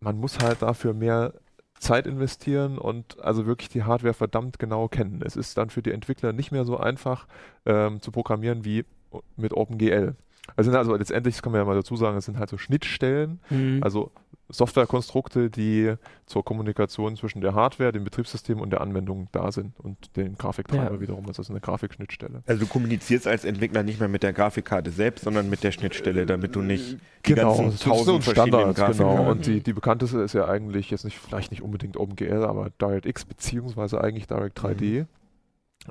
[0.00, 1.34] man muss halt dafür mehr
[1.78, 5.20] Zeit investieren und also wirklich die Hardware verdammt genau kennen.
[5.24, 7.26] Es ist dann für die Entwickler nicht mehr so einfach
[7.66, 8.84] ähm, zu programmieren wie
[9.36, 10.14] mit OpenGL.
[10.56, 12.56] Also sind also letztendlich, das kann man ja mal dazu sagen, es sind halt so
[12.56, 13.82] Schnittstellen, Mhm.
[13.82, 14.10] also
[14.48, 15.94] Softwarekonstrukte, die
[16.26, 20.94] zur Kommunikation zwischen der Hardware, dem Betriebssystem und der Anwendung da sind und den Grafiktreiber
[20.94, 21.00] Ja.
[21.00, 21.26] wiederum.
[21.26, 22.42] Das ist eine Grafikschnittstelle.
[22.46, 26.26] Also du kommunizierst als Entwickler nicht mehr mit der Grafikkarte selbst, sondern mit der Schnittstelle,
[26.26, 29.30] damit du nicht die Genau, ganzen so tausend ein verschiedenen genau.
[29.30, 33.24] Und die, die bekannteste ist ja eigentlich jetzt nicht, vielleicht nicht unbedingt OpenGL, aber DirectX
[33.24, 35.06] beziehungsweise eigentlich Direct 3D,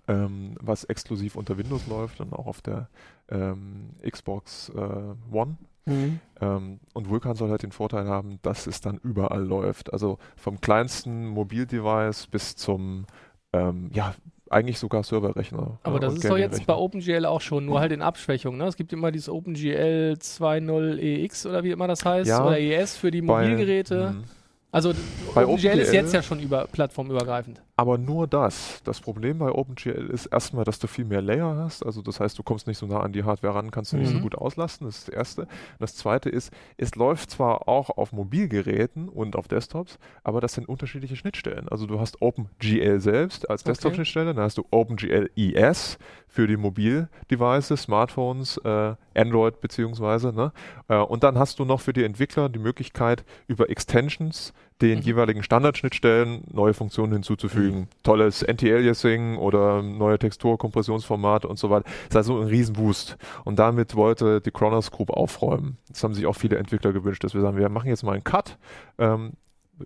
[0.07, 2.89] ähm, was exklusiv unter Windows läuft und auch auf der
[3.29, 5.57] ähm, Xbox äh, One.
[5.85, 6.19] Mhm.
[6.41, 9.93] Ähm, und Vulkan soll halt den Vorteil haben, dass es dann überall läuft.
[9.93, 13.05] Also vom kleinsten Mobildevice bis zum,
[13.53, 14.15] ähm, ja,
[14.49, 15.79] eigentlich sogar Serverrechner.
[15.83, 18.57] Aber äh, das und ist doch jetzt bei OpenGL auch schon, nur halt in Abschwächung.
[18.57, 18.65] Ne?
[18.65, 22.97] Es gibt immer dieses OpenGL 2.0 EX oder wie immer das heißt, Ja, oder ES
[22.97, 24.13] für die Mobilgeräte.
[24.15, 24.23] Mhm.
[24.71, 24.93] Also
[25.33, 27.61] Bei OpenGL ist OpenGL jetzt ja schon über plattformübergreifend.
[27.77, 28.81] Aber nur das.
[28.85, 31.85] Das Problem bei OpenGL ist erstmal, dass du viel mehr Layer hast.
[31.85, 34.09] Also das heißt, du kommst nicht so nah an die Hardware ran, kannst du nicht
[34.09, 34.21] so Mhm.
[34.21, 34.87] gut auslasten.
[34.87, 35.41] Das ist das Erste.
[35.41, 40.53] Und das Zweite ist, es läuft zwar auch auf Mobilgeräten und auf Desktops, aber das
[40.53, 41.67] sind unterschiedliche Schnittstellen.
[41.67, 43.71] Also du hast OpenGL selbst als Okay.
[43.71, 50.33] Desktop-Schnittstelle, dann hast du OpenGL ES für die Mobildevices, Smartphones, äh, Android beziehungsweise.
[50.33, 50.51] Ne?
[50.87, 55.03] Äh, und dann hast du noch für die Entwickler die Möglichkeit, über Extensions den Mhm.
[55.03, 57.87] jeweiligen Standardschnittstellen neue Funktionen hinzuzufügen.
[58.03, 61.85] Tolles Anti-Aliasing oder neue Textur-Kompressionsformate und so weiter.
[62.09, 63.17] Das ist also ein Riesenboost.
[63.45, 65.77] Und damit wollte die Kronos Group aufräumen.
[65.87, 68.23] Das haben sich auch viele Entwickler gewünscht, dass wir sagen, wir machen jetzt mal einen
[68.25, 68.57] Cut,
[68.97, 69.33] ähm,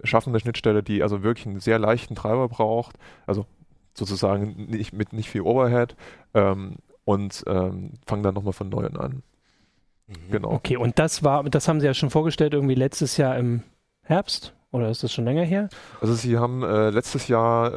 [0.04, 2.96] schaffen eine Schnittstelle, die also wirklich einen sehr leichten Treiber braucht,
[3.28, 3.46] also
[3.94, 5.96] sozusagen nicht, mit nicht viel Overhead
[6.34, 9.24] ähm, und ähm, fangen dann nochmal von Neuem an.
[10.08, 10.14] Mhm.
[10.32, 10.52] Genau.
[10.52, 13.62] Okay, und das war, das haben Sie ja schon vorgestellt, irgendwie letztes Jahr im
[14.04, 14.56] Herbst?
[14.72, 15.68] Oder ist das schon länger her?
[16.00, 17.74] Also sie haben äh, letztes Jahr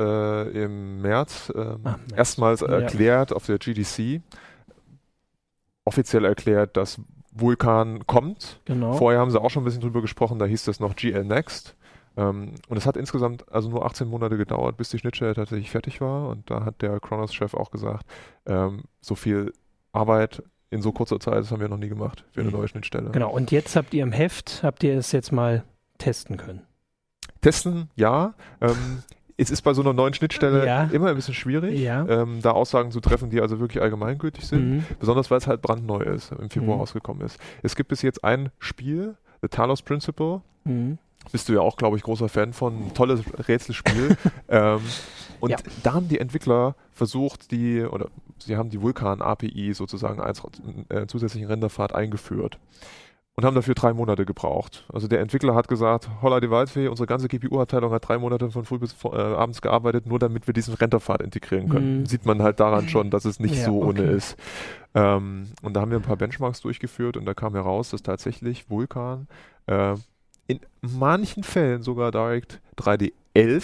[0.47, 2.01] äh, im März, Ah, März.
[2.17, 2.67] erstmals Ja.
[2.69, 4.21] erklärt auf der GDC,
[5.85, 7.01] offiziell erklärt, dass
[7.33, 8.61] Vulkan kommt.
[8.67, 8.93] Genau.
[8.93, 11.75] Vorher haben sie auch schon ein bisschen drüber gesprochen, da hieß das noch GL Next.
[12.17, 16.03] Ähm, und es hat insgesamt also nur 18 Monate gedauert, bis die Schnittstelle tatsächlich fertig
[16.03, 16.29] war.
[16.29, 18.05] Und da hat der Kronos-Chef auch gesagt,
[18.45, 19.53] ähm, so viel
[19.93, 22.57] Arbeit in so kurzer Zeit, das haben wir noch nie gemacht für eine Mhm.
[22.59, 23.11] neue Schnittstelle.
[23.13, 25.65] Genau, und jetzt habt ihr im Heft, habt ihr es jetzt mal
[25.97, 26.63] testen können.
[27.43, 28.33] Testen, ja.
[28.61, 29.03] Ähm,
[29.37, 30.85] es ist bei so einer neuen Schnittstelle Ja.
[30.85, 32.07] immer ein bisschen schwierig, Ja.
[32.09, 34.71] ähm, da Aussagen zu treffen, die also wirklich allgemeingültig sind.
[34.71, 34.85] Mhm.
[35.01, 36.81] Besonders weil es halt brandneu ist, im Februar Mhm.
[36.83, 37.39] rausgekommen ist.
[37.63, 40.43] Es gibt bis jetzt ein Spiel, The Talos Principle.
[40.65, 40.99] Mhm.
[41.33, 42.95] Bist du ja auch, glaube ich, großer Fan von.
[42.95, 44.17] Tolles Rätselspiel.
[44.49, 44.81] ähm,
[45.41, 45.57] und Ja.
[45.83, 48.07] da haben die Entwickler versucht, die, oder
[48.39, 50.43] sie haben die Vulkan-API sozusagen als
[50.89, 52.59] äh, zusätzlichen Renderpfad eingeführt.
[53.35, 54.85] Und haben dafür drei Monate gebraucht.
[54.93, 58.67] Also der Entwickler hat gesagt, holla die Waldfee, unsere ganze GPU-Abteilung hat drei Monate von
[58.67, 62.01] früh bis vor- äh, abends gearbeitet, nur damit wir diesen Renderpfad integrieren können.
[62.01, 62.07] Mhm.
[62.07, 64.15] Sieht man halt daran schon, dass es nicht Ja, so ohne okay.
[64.17, 64.37] ist.
[64.95, 68.69] Ähm, und da haben wir ein paar Benchmarks durchgeführt und da kam heraus, dass tatsächlich
[68.69, 69.27] Vulkan
[69.67, 69.95] äh,
[70.47, 73.63] in manchen Fällen sogar direkt 3D11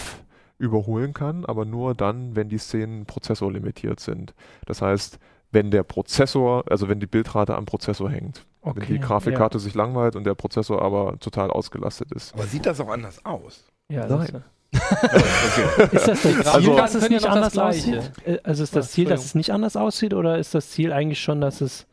[0.59, 4.33] überholen kann, aber nur dann, wenn die Szenen prozessorlimitiert sind.
[4.65, 5.19] Das heißt,
[5.53, 8.47] wenn der Prozessor, also wenn die Bildrate am Prozessor hängt.
[8.63, 8.93] Wenn Okay.
[8.95, 12.35] die Grafikkarte sich langweilt und der Prozessor aber total ausgelastet ist.
[12.35, 13.65] Aber sieht das auch anders aus?
[13.89, 14.21] Ja, Nein.
[14.29, 14.41] okay.
[15.93, 18.13] Ist das das Ziel, Also- dass es ja nicht noch anders aussieht?
[18.27, 20.93] Äh, Also ist das Ah, Ziel, dass es nicht anders aussieht oder ist das Ziel
[20.93, 21.87] eigentlich schon, dass es.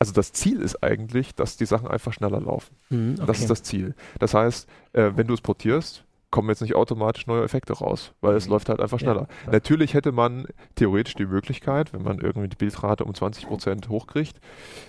[0.00, 2.74] Also das Ziel ist eigentlich, dass die Sachen einfach schneller laufen.
[2.88, 3.26] Hm, okay.
[3.26, 3.94] Das ist das Ziel.
[4.18, 8.36] Das heißt, äh, wenn du es portierst, kommen jetzt nicht automatisch neue Effekte raus, weil
[8.36, 8.52] es Mhm.
[8.52, 9.26] läuft halt einfach Ja, schneller.
[9.26, 9.52] klar.
[9.52, 14.38] Natürlich hätte man theoretisch die Möglichkeit, wenn man irgendwie die Bildrate um 20% hochkriegt,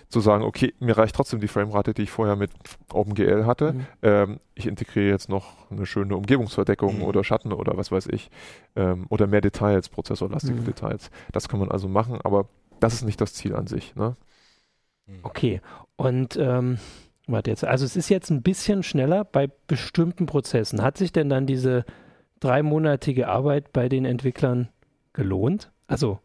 [0.09, 2.51] zu sagen, okay, mir reicht trotzdem die Framerate, die ich vorher mit
[2.91, 3.73] OpenGL hatte.
[3.73, 3.85] Mhm.
[4.01, 7.03] Ähm, ich integriere jetzt noch eine schöne Umgebungsverdeckung Mhm.
[7.03, 8.29] oder Schatten oder was weiß ich.
[8.75, 10.65] Ähm, oder mehr Details, prozessorlastige Mhm.
[10.65, 11.09] Details.
[11.31, 12.49] Das kann man also machen, aber
[12.81, 13.95] das ist nicht das Ziel an sich.
[13.95, 14.17] Ne?
[15.23, 15.61] Okay.
[15.95, 16.79] Und ähm,
[17.31, 20.81] warte jetzt, also es ist jetzt ein bisschen schneller bei bestimmten Prozessen.
[20.81, 21.85] Hat sich denn dann diese
[22.39, 24.69] dreimonatige Arbeit bei den Entwicklern
[25.13, 25.71] gelohnt?
[25.87, 26.19] Also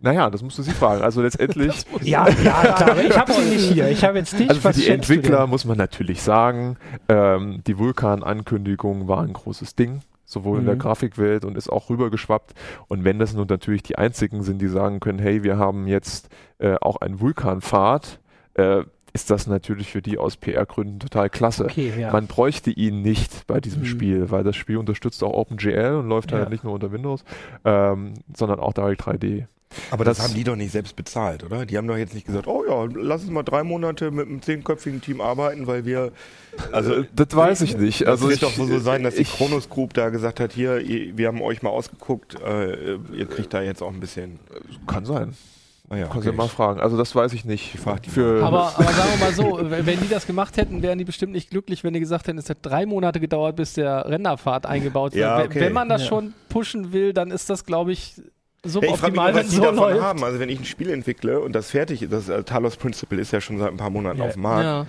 [0.00, 1.02] Naja, das musst du sie fragen.
[1.02, 1.84] Also letztendlich.
[2.02, 3.88] ja, ja, klar, ich habe sie nicht hier.
[3.88, 4.48] Ich habe jetzt dich.
[4.48, 6.76] Also für die Entwickler muss man natürlich sagen,
[7.08, 10.80] ähm, die Vulkan-Ankündigung war ein großes Ding, sowohl in der Mhm.
[10.80, 12.54] Grafikwelt und ist auch rübergeschwappt.
[12.88, 16.28] Und wenn das nun natürlich die einzigen sind, die sagen können, hey, wir haben jetzt
[16.58, 18.18] äh, auch einen Vulkanpfad,
[18.54, 18.82] äh,
[19.14, 21.64] ist das natürlich für die aus PR-Gründen total klasse.
[21.64, 22.12] Okay, ja.
[22.12, 23.86] Man bräuchte ihn nicht bei diesem Mhm.
[23.86, 26.38] Spiel, weil das Spiel unterstützt auch OpenGL und läuft Ja.
[26.38, 27.24] halt nicht nur unter Windows,
[27.64, 29.46] ähm, sondern auch Direct 3D.
[29.90, 31.64] Aber das, Das- haben die doch nicht selbst bezahlt, oder?
[31.64, 34.42] Die haben doch jetzt nicht gesagt, oh ja, lass uns mal drei Monate mit einem
[34.42, 36.12] zehnköpfigen Team arbeiten, weil wir.
[36.72, 38.06] Also, Das weiß ich nicht.
[38.06, 40.78] also Also es wird doch so sein, dass die Kronos Group da gesagt hat, hier,
[40.80, 44.38] ihr, wir haben euch mal ausgeguckt, äh, ihr kriegt da jetzt auch ein bisschen.
[44.86, 45.34] Kann sein.
[45.92, 46.80] Naja, Kannst du mal fragen.
[46.80, 47.74] Also das weiß ich nicht.
[47.74, 50.80] Ich frag die Für, Aber, aber sagen wir mal so, wenn die das gemacht hätten,
[50.82, 53.74] wären die bestimmt nicht glücklich, wenn die gesagt hätten, es hat drei Monate gedauert, bis
[53.74, 55.20] der Renderpfad eingebaut wird.
[55.20, 55.60] Ja, Wenn- okay.
[55.60, 56.08] Wenn man das Ja.
[56.08, 58.22] schon pushen will, dann ist das, glaube ich,
[58.64, 60.02] Ja, ich frage mich, wenn was die so davon läuft.
[60.02, 60.22] haben.
[60.24, 63.32] Also wenn ich ein Spiel entwickle und das fertig ist, das äh, Talos Principle ist
[63.32, 64.26] ja schon seit ein paar Monaten Ja.
[64.26, 64.86] auf dem Markt, Ja.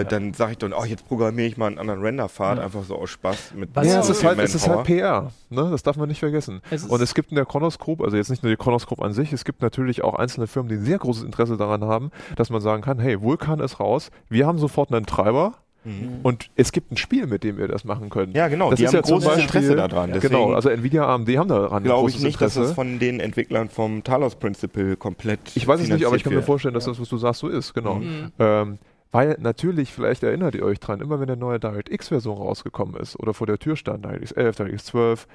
[0.00, 2.64] Äh, dann sage ich dann, oh, jetzt programmiere ich mal einen anderen Renderpfad, Ja.
[2.64, 4.84] einfach so aus Spaß mit Was- ja, es ist halt, es ist halt.
[4.84, 5.30] PR.
[5.50, 5.68] Ne?
[5.70, 6.60] Das darf man nicht vergessen.
[6.70, 9.02] Es Und es gibt in der Kronos Group, also jetzt nicht nur die Kronos Group
[9.02, 12.10] an sich, es gibt natürlich auch einzelne Firmen, die ein sehr großes Interesse daran haben,
[12.36, 15.52] dass man sagen kann, hey, Vulkan ist raus, wir haben sofort einen Treiber
[15.84, 16.20] Mhm.
[16.22, 18.34] und es gibt ein Spiel, mit dem ihr das machen könnt.
[18.34, 20.10] Ja, genau, Das die ist haben ja großes Beispiel- Interesse daran.
[20.12, 22.68] Deswegen genau, also Nvidia, AMD haben daran glaube ich großes nicht, dass Interesse.
[22.68, 26.34] das von den Entwicklern vom Talos Principle komplett ich weiß es nicht, aber ich kann
[26.34, 27.96] mir vorstellen, dass das, was du sagst, so ist, genau.
[27.96, 28.32] Mhm.
[28.38, 28.78] Ähm,
[29.12, 33.32] weil natürlich, vielleicht erinnert ihr euch dran, immer wenn eine neue DirectX-Version rausgekommen ist oder
[33.32, 35.26] vor der Tür stand, DirectX 11, DirectX 12,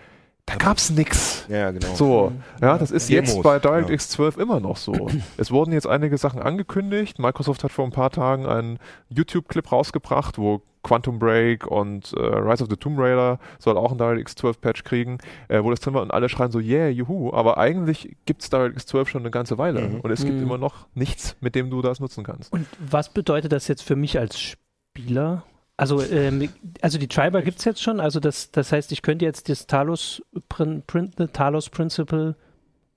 [0.50, 1.46] da gab es nichts.
[1.48, 1.94] Ja, genau.
[1.96, 2.32] So,
[2.62, 3.60] ja, das ist Demos, jetzt bei ja.
[3.60, 5.10] DirectX 12 immer noch so.
[5.38, 7.20] es wurden jetzt einige Sachen angekündigt.
[7.20, 12.64] Microsoft hat vor ein paar Tagen einen YouTube-Clip rausgebracht, wo Quantum Break und äh, Rise
[12.64, 15.18] of the Tomb Raider soll auch ein DirectX 12 Patch kriegen,
[15.50, 18.50] äh, wo das drin war und alle schreien so, yeah, juhu, aber eigentlich gibt es
[18.50, 20.00] DirectX 12 schon eine ganze Weile Mhm.
[20.00, 20.44] und es gibt Mhm.
[20.44, 22.54] immer noch nichts, mit dem du das nutzen kannst.
[22.54, 25.44] Und was bedeutet das jetzt für mich als Spieler?
[25.80, 26.50] Also, ähm,
[26.82, 28.00] also die Treiber gibt es jetzt schon.
[28.00, 32.36] Also das, das heißt, ich könnte jetzt das Talos, Prin, Prin, Talos Principle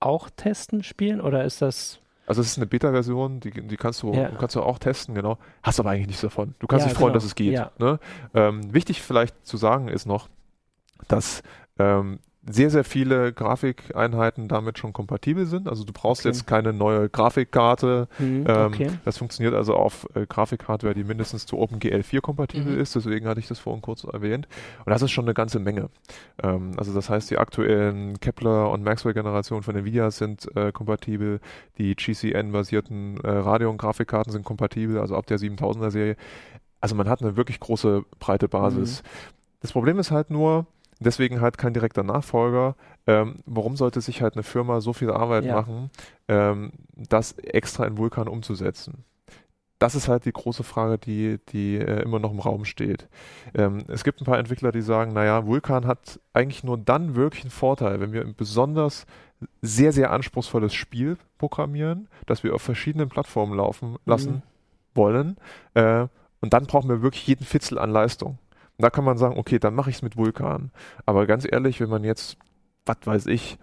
[0.01, 1.21] auch testen, spielen?
[1.21, 1.99] Oder ist das.
[2.27, 4.29] Also es ist eine Beta-Version, die, die kannst, du, Ja.
[4.29, 5.37] kannst du auch testen, genau.
[5.61, 6.55] Hast aber eigentlich nichts davon.
[6.59, 7.15] Du kannst Ja, dich freuen, genau.
[7.15, 7.53] dass es geht.
[7.53, 7.71] Ja.
[7.79, 7.99] Ne?
[8.33, 10.27] Ähm, wichtig vielleicht zu sagen ist noch,
[11.07, 11.41] dass
[11.79, 15.69] ähm, sehr, sehr viele Grafikeinheiten damit schon kompatibel sind.
[15.69, 16.29] Also du brauchst Okay.
[16.29, 18.09] jetzt keine neue Grafikkarte.
[18.17, 18.89] Hm, Ähm, okay.
[19.05, 22.81] Das funktioniert also auf äh, Grafikhardware, die mindestens zu OpenGL 4 kompatibel Mhm.
[22.81, 22.95] ist.
[22.95, 24.49] Deswegen hatte ich das vorhin kurz erwähnt.
[24.85, 25.89] Und das ist schon eine ganze Menge.
[26.43, 31.39] Ähm, also das heißt, die aktuellen Kepler- und Maxwell-Generationen von NVIDIA sind äh, kompatibel.
[31.77, 36.15] Die GCN-basierten äh, Radeon-Grafikkarten sind kompatibel, also ab der 7000er-Serie.
[36.81, 39.01] Also man hat eine wirklich große, breite Basis.
[39.61, 40.65] Das Problem ist halt nur,
[41.03, 42.75] deswegen halt kein direkter Nachfolger.
[43.07, 45.55] Ähm, warum sollte sich halt eine Firma so viel Arbeit Ja.
[45.55, 45.89] machen,
[46.27, 49.03] ähm, das extra in Vulkan umzusetzen?
[49.79, 53.09] Das ist halt die große Frage, die, die äh, immer noch im Raum steht.
[53.53, 57.43] Ähm, es gibt ein paar Entwickler, die sagen, naja, Vulkan hat eigentlich nur dann wirklich
[57.43, 59.05] einen Vorteil, wenn wir ein besonders
[59.61, 64.41] sehr, sehr anspruchsvolles Spiel programmieren, das wir auf verschiedenen Plattformen laufen lassen Mhm.
[64.95, 65.37] wollen.
[65.73, 66.07] Äh,
[66.39, 68.37] und dann brauchen wir wirklich jeden Fitzel an Leistung.
[68.77, 70.71] Da kann man sagen, okay, dann mache ich es mit Vulkan.
[71.05, 72.37] Aber ganz ehrlich, wenn man jetzt,
[72.85, 73.57] was weiß ich,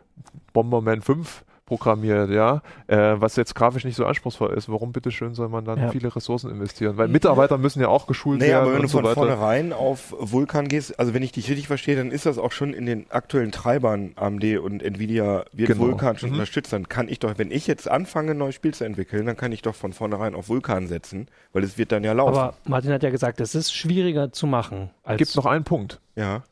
[0.53, 5.49] Bomberman 5 programmiert, ja, äh, was jetzt grafisch nicht so anspruchsvoll ist, warum bitteschön soll
[5.49, 5.89] man dann Ja.
[5.91, 6.97] viele Ressourcen investieren?
[6.97, 9.15] Weil Mitarbeiter müssen ja auch geschult Nee, werden aber wenn und du so von weiter.
[9.15, 12.73] vornherein auf Vulkan gehst, also wenn ich dich richtig verstehe, dann ist das auch schon
[12.75, 15.83] in den aktuellen Treibern AMD und Nvidia wird Genau.
[15.83, 16.35] Vulkan schon Mhm.
[16.35, 16.73] unterstützt.
[16.73, 19.53] Dann kann ich doch, wenn ich jetzt anfange, ein neues Spiel zu entwickeln, dann kann
[19.53, 22.37] ich doch von vornherein auf Vulkan setzen, weil es wird dann ja laufen.
[22.37, 24.91] Aber Martin hat ja gesagt, es ist schwieriger zu machen.
[25.05, 26.01] Als Gibt noch einen Punkt.
[26.17, 26.43] ja,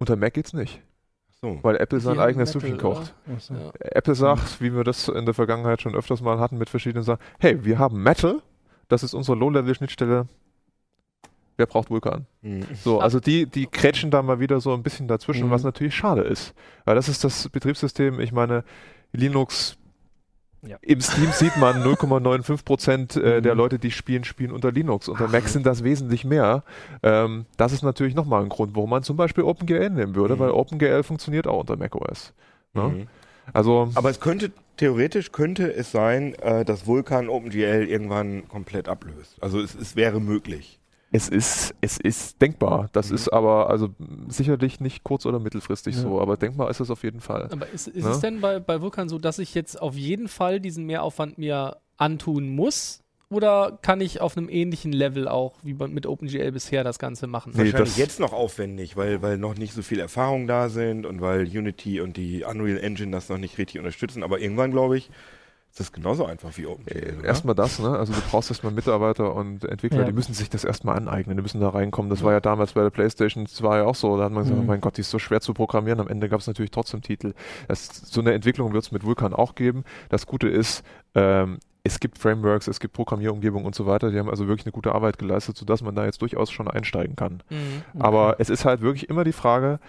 [0.00, 0.82] Unter Mac geht's nicht,
[1.44, 1.58] so.
[1.62, 3.14] weil Apple sein eigenes Sushi kocht.
[3.34, 3.54] Achso.
[3.54, 3.70] Ja.
[3.80, 7.20] Apple sagt, wie wir das in der Vergangenheit schon öfters mal hatten mit verschiedenen Sachen,
[7.38, 8.40] hey, wir haben Metal,
[8.88, 10.26] das ist unsere Low-Level-Schnittstelle.
[11.56, 12.26] Wer braucht Vulkan?
[12.42, 12.64] Mhm.
[12.82, 15.50] So, also die, die kretschen da mal wieder so ein bisschen dazwischen, Mhm.
[15.50, 16.52] was natürlich schade ist.
[16.84, 18.64] Weil das ist das Betriebssystem, ich meine,
[19.12, 19.76] Linux
[20.66, 20.78] Ja.
[20.82, 23.58] im Steam sieht man 0,95 Prozent äh, der Mhm.
[23.58, 25.08] Leute, die spielen, spielen unter Linux.
[25.08, 26.62] Unter Mac sind das wesentlich mehr.
[27.02, 30.38] Ähm, das ist natürlich nochmal ein Grund, warum man zum Beispiel OpenGL nehmen würde, Mhm.
[30.40, 32.32] weil OpenGL funktioniert auch unter macOS.
[32.72, 32.82] Ne?
[32.82, 33.06] Mhm.
[33.52, 39.36] Also Aber es könnte, theoretisch könnte es sein, äh, dass Vulkan OpenGL irgendwann komplett ablöst.
[39.42, 40.78] Also es, es wäre möglich.
[41.16, 42.88] Es ist, es ist denkbar.
[42.92, 43.14] Das Mhm.
[43.14, 43.88] ist aber also
[44.28, 46.02] sicherlich nicht kurz- oder mittelfristig Ja.
[46.02, 47.48] so, aber denkbar ist es auf jeden Fall.
[47.52, 48.10] Aber ist, ist Ne?
[48.10, 51.76] es denn bei, bei Vulkan so, dass ich jetzt auf jeden Fall diesen Mehraufwand mir
[51.96, 53.00] antun muss?
[53.30, 57.52] Oder kann ich auf einem ähnlichen Level auch wie mit OpenGL bisher das Ganze machen?
[57.54, 61.06] Nee, Wahrscheinlich das- jetzt noch aufwendig, weil, weil noch nicht so viel Erfahrung da sind
[61.06, 64.22] und weil Unity und die Unreal Engine das noch nicht richtig unterstützen.
[64.22, 65.10] Aber irgendwann, glaube ich,
[65.74, 67.22] ist das genauso einfach wie OpenGL.
[67.24, 67.26] Äh?
[67.26, 67.98] Erstmal das, ne?
[67.98, 70.04] Also du brauchst erstmal Mitarbeiter und Entwickler, Ja.
[70.04, 72.10] die müssen sich das erstmal aneignen, die müssen da reinkommen.
[72.10, 74.16] Das war ja damals bei der Playstation 2 auch so.
[74.16, 74.66] Da hat man gesagt, Mhm.
[74.66, 75.98] oh mein Gott, die ist so schwer zu programmieren.
[75.98, 77.34] Am Ende gab es natürlich trotzdem Titel.
[77.66, 79.82] Das, so eine Entwicklung wird es mit Vulkan auch geben.
[80.10, 80.84] Das Gute ist,
[81.16, 84.12] ähm, es gibt Frameworks, es gibt Programmierumgebungen und so weiter.
[84.12, 87.16] Die haben also wirklich eine gute Arbeit geleistet, sodass man da jetzt durchaus schon einsteigen
[87.16, 87.42] kann.
[87.50, 87.82] Mhm.
[88.00, 89.80] Aber es ist halt wirklich immer die Frage,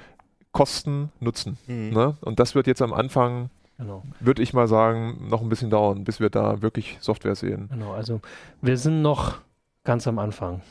[0.52, 1.60] Kosten, Nutzen.
[1.68, 1.90] Mhm.
[1.92, 2.18] Ne?
[2.22, 6.04] Und das wird jetzt am Anfang, Genau, würde ich mal sagen, noch ein bisschen dauern,
[6.06, 7.68] bis wir da wirklich Software sehen.
[7.72, 7.92] genau.
[7.94, 8.22] Also
[8.62, 9.40] wir sind noch
[9.84, 10.62] ganz am Anfang.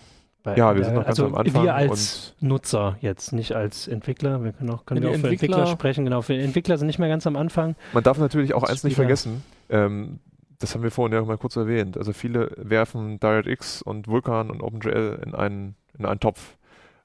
[0.42, 3.88] Bei Ja, wir sind noch ganz also am Anfang Wir als Nutzer jetzt, nicht als
[3.88, 4.42] Entwickler.
[4.44, 6.04] Wir können auch, können Ja, wir auch für Entwickler Entwickler- sprechen.
[6.04, 7.76] Genau, für Entwickler sind nicht mehr ganz am Anfang.
[7.94, 10.18] Man darf natürlich auch eins nicht vergessen, ähm,
[10.58, 11.96] das haben wir vorhin ja mal kurz erwähnt.
[11.98, 16.56] Also viele werfen DirectX und Vulkan und OpenGL in einen, in einen Topf.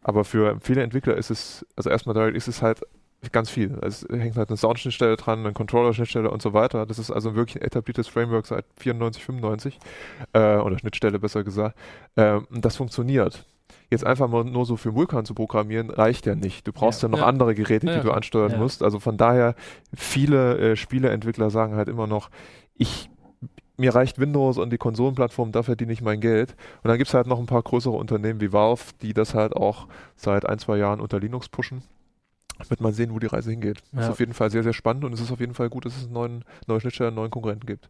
[0.02, 2.82] Aber für viele Entwickler ist es, also erstmal DirectX ist halt
[3.32, 3.78] ganz viel.
[3.82, 6.86] Es hängt halt eine Soundschnittstelle dran, eine Controller-Schnittstelle und so weiter.
[6.86, 9.80] Das ist also wirklich ein etabliertes Framework seit 94, 95
[10.34, 11.78] äh, oder Schnittstelle besser gesagt.
[12.18, 13.46] Ähm, und das funktioniert.
[13.92, 16.66] Jetzt einfach mal nur so für Vulkan zu programmieren, reicht ja nicht.
[16.68, 17.12] Du brauchst ja, Ja.
[17.12, 17.26] noch Ja.
[17.26, 18.58] andere Geräte, Ja, die du ansteuern Ja.
[18.58, 18.84] musst.
[18.84, 19.56] Also von daher,
[19.96, 22.30] viele äh, Spieleentwickler sagen halt immer noch,
[22.76, 23.10] ich
[23.78, 26.52] mir reicht Windows und die Konsolenplattform, da verdiene ich mein Geld.
[26.84, 29.56] Und dann gibt es halt noch ein paar größere Unternehmen wie Valve, die das halt
[29.56, 31.82] auch seit ein, zwei Jahren unter Linux pushen.
[32.68, 33.80] Wird man sehen, wo die Reise hingeht.
[33.94, 34.02] Ja.
[34.02, 35.96] Ist auf jeden Fall sehr, sehr spannend und es ist auf jeden Fall gut, dass
[35.96, 37.90] es einen neuen, neue Schnittstelle, einen neuen Konkurrenten gibt.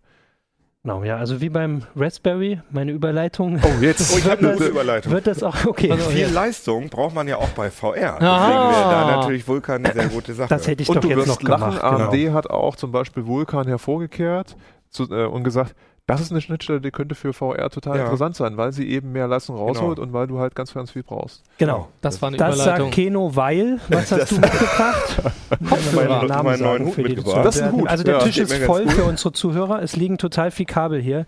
[0.84, 3.60] Genau, ja, also wie beim Raspberry, meine Überleitung.
[3.62, 4.12] Oh, jetzt.
[4.16, 5.12] Oh, ich habe eine gute Überleitung.
[5.12, 5.92] Wird das auch, okay.
[5.92, 6.30] Also, Viel ja.
[6.30, 8.14] Leistung braucht man ja auch bei VR.
[8.14, 8.72] Deswegen Aha.
[8.72, 10.48] wäre da natürlich Vulkan eine sehr gute Sache.
[10.48, 11.84] Das hätte ich Und doch du jetzt wirst noch lachen, gemacht.
[11.84, 12.34] AMD Genau.
[12.34, 14.56] hat auch zum Beispiel Vulkan hervorgekehrt
[14.90, 15.76] zu, äh, und gesagt,
[16.10, 18.04] das ist eine Schnittstelle, die könnte für VR total Ja.
[18.04, 21.04] interessant sein, weil sie eben mehr Leistung rausholt und weil du halt ganz, ganz viel
[21.04, 21.44] brauchst.
[21.58, 21.88] genau.
[22.02, 22.86] Das war eine Das Überleitung.
[22.88, 23.80] sagt Keno Weil.
[23.90, 25.22] Was hast du mitgebracht?
[25.96, 27.46] Meinen- Namen meinen neuen Hut mitgebracht.
[27.46, 28.20] Das ist ein Hut, Also der ja.
[28.24, 29.82] Tisch ist voll für unsere Zuhörer.
[29.82, 31.26] Es liegen total viel Kabel hier.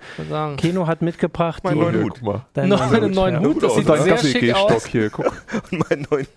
[0.58, 2.22] Keno hat mitgebracht Mein die- neuen Hut.
[2.54, 3.48] deinen Noch einen neuen ja.
[3.48, 4.86] Hut, das sieht sehr schick aus.
[4.86, 5.26] hier, guck.
[5.72, 6.28] Und meinen neuen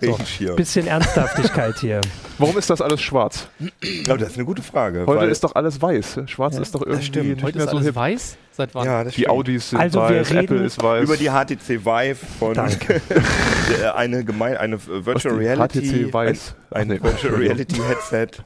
[0.00, 0.56] Regenschirm.
[0.56, 2.00] Bisschen Ernsthaftigkeit hier.
[2.38, 3.48] Warum ist das alles schwarz?
[4.08, 5.04] Aber das ist eine gute Frage.
[5.06, 6.20] Heute ist doch alles weiß.
[6.26, 7.26] Schwarz ist doch irgendwie stimmt.
[7.28, 7.96] nicht Heute mehr so hip.
[7.96, 8.36] weiß?
[8.52, 8.84] Seit wann?
[8.84, 9.30] ja, das Die stimmt.
[9.36, 11.04] Audis sind Also wir weiß, reden Apple ist weiß.
[11.04, 12.58] über die HTC Vive von
[13.94, 16.54] eine gemein, eine Virtual Reality, HTC Weiß.
[16.70, 17.34] ein, ein Virtual.
[17.36, 18.42] Reality Headset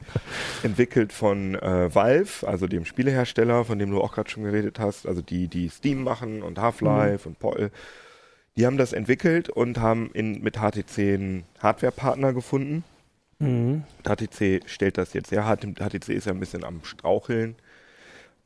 [0.63, 5.07] entwickelt von äh, Valve, also dem Spielehersteller, von dem du auch gerade schon geredet hast,
[5.07, 7.71] also die die Steam machen und Half-Life und Portal.
[8.57, 12.83] Die haben das entwickelt und haben in, mit HTC einen Hardware-Partner gefunden.
[13.39, 13.83] Mhm.
[14.07, 15.43] HTC stellt das jetzt her.
[15.45, 17.55] HTC ist ja ein bisschen am Straucheln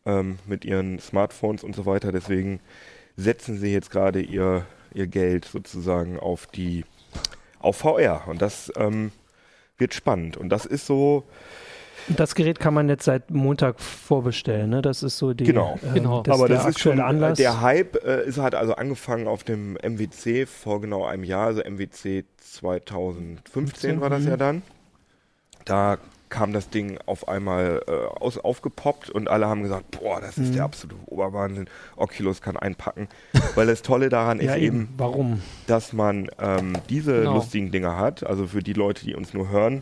[0.10, 2.12] ähm, mit ihren Smartphones und so weiter.
[2.12, 2.60] Deswegen
[3.16, 6.86] setzen sie jetzt gerade ihr, ihr Geld sozusagen auf die
[7.60, 8.24] auf VR.
[8.28, 9.12] Und das ähm,
[9.78, 10.38] wird spannend.
[10.38, 11.26] Und das ist so,
[12.08, 14.70] Das Gerät kann man jetzt seit Montag vorbestellen.
[14.70, 14.82] Ne?
[14.82, 15.44] Das ist so die.
[15.44, 15.78] Genau.
[15.84, 16.24] ähm, Genau.
[16.24, 17.38] Das aber das ist schon, Anlass.
[17.38, 21.62] der Hype äh, ist halt also angefangen auf dem MWC vor genau einem Jahr, also
[21.62, 24.64] MWC 2015 war das ja dann.
[25.66, 25.98] Da
[26.30, 30.50] kam das Ding auf einmal äh, aus, aufgepoppt und alle haben gesagt, boah, das ist
[30.50, 30.54] Mhm.
[30.54, 31.68] der absolute Oberwahnsinn.
[31.96, 33.08] Oculus kann einpacken.
[33.56, 34.82] Weil das Tolle daran ja, ist eben.
[34.84, 35.42] eben, Warum?
[35.68, 37.34] dass man ähm, diese Genau.
[37.36, 38.24] lustigen Dinger hat.
[38.26, 39.82] Also für die Leute, die uns nur hören,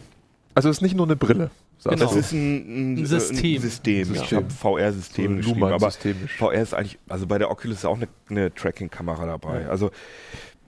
[0.55, 1.51] Also es ist nicht nur eine Brille.
[1.83, 1.95] Genau.
[1.97, 2.19] das du.
[2.19, 3.55] ist ein, ein, Ein System.
[3.55, 4.13] Ein System.
[4.15, 5.91] Ich habe VR-System So geschrieben, aber.
[5.91, 9.67] VR ist eigentlich, also bei der Oculus ist auch eine, eine Tracking-Kamera dabei.
[9.67, 9.91] Also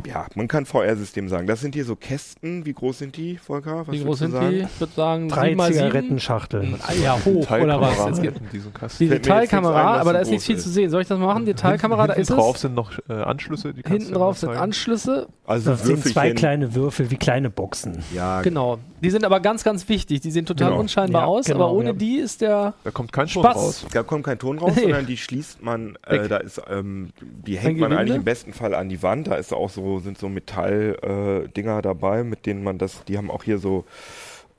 [0.05, 1.45] ja, man kann VR-System sagen.
[1.47, 2.65] Das sind hier so Kästen.
[2.65, 3.85] Wie groß sind die, Volker?
[3.85, 4.49] Was Wie groß sind sagen?
[4.51, 4.59] die?
[4.61, 5.85] Ich würde sagen, Drei 7 mal 7.
[5.87, 6.75] Zigarettenschachteln.
[6.87, 8.21] Ah, ja, hoch, oder was?
[8.53, 9.03] Diesem Kasten.
[9.03, 10.63] die Detailkamera, aber so da ist nicht viel ist.
[10.63, 10.89] zu sehen.
[10.89, 11.45] Soll ich das mal machen?
[11.45, 12.61] Detailkamera, da hinten ist drauf es.
[12.61, 13.73] sind noch äh, Anschlüsse.
[13.73, 14.51] Die kannst Hinten drauf sind.
[14.51, 15.27] Anschlüsse.
[15.45, 18.03] Also Das sind zwei kleine Würfel, wie kleine Boxen.
[18.15, 18.79] Ja, Genau.
[19.01, 20.19] Die sind aber ganz, ganz wichtig.
[20.21, 20.79] Die sehen total Genau.
[20.81, 21.93] unscheinbar Ja, aus, genau, aber ohne ja.
[21.93, 23.55] die ist der Da kommt kein Ton Spaß.
[23.55, 23.85] raus.
[23.93, 27.79] Da kommt kein Ton raus, sondern die schließt man, äh, da ist, ähm, die hängt
[27.79, 29.27] man eigentlich im besten Fall an die Wand.
[29.27, 33.17] Da ist auch so, sind so Metall-Dinger äh, Dinger dabei, mit denen man das, die
[33.17, 33.85] haben auch hier so,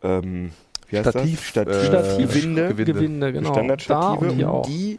[0.02, 0.50] ähm,
[0.88, 1.46] wie heißt Stativ, das?
[1.46, 2.28] Stativ, äh, Stativ.
[2.34, 2.92] Gewinde, Gewinde.
[2.92, 3.48] Gewinde, genau.
[3.50, 4.66] Da Standardstative und hier und auch.
[4.66, 4.98] die,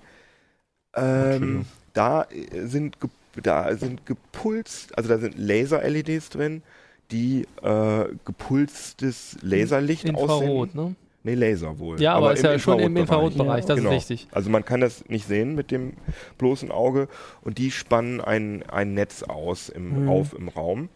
[0.96, 2.98] ähm, da äh, sind,
[3.44, 6.64] da sind gepulst, also da sind Laser-LEDs drin,
[7.12, 10.90] die äh, gepulstes Laserlicht Infrarot, aussenden.
[10.90, 10.96] ne?
[11.24, 12.02] Nee, Laser wohl.
[12.02, 13.60] Ja, aber, ist ja schon im Infrarotbereich.
[13.60, 13.90] Infrarotbereich, das Genau.
[13.92, 14.28] ist wichtig.
[14.32, 15.94] Also man kann das nicht sehen mit dem
[16.40, 17.08] bloßen Auge
[17.42, 20.10] und die spannen ein, ein Netz aus im, Mhm.
[20.10, 20.90] auf im Raum.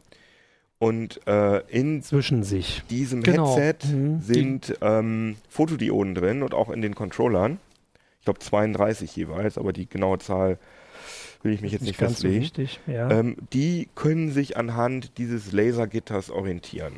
[0.77, 2.83] Und äh, in Zwischen sich.
[2.89, 3.55] diesem Genau.
[3.55, 4.21] Headset Mhm.
[4.21, 7.59] sind ähm, Fotodioden drin und auch in den Controllern.
[8.19, 10.57] Ich glaube 32 jeweils, aber die genaue Zahl
[11.43, 12.41] will ich mich jetzt nicht, ganz so festlegen.
[12.41, 12.79] wichtig.
[12.87, 13.09] Ja.
[13.11, 16.93] Ähm, die können sich anhand dieses Lasergitters orientieren.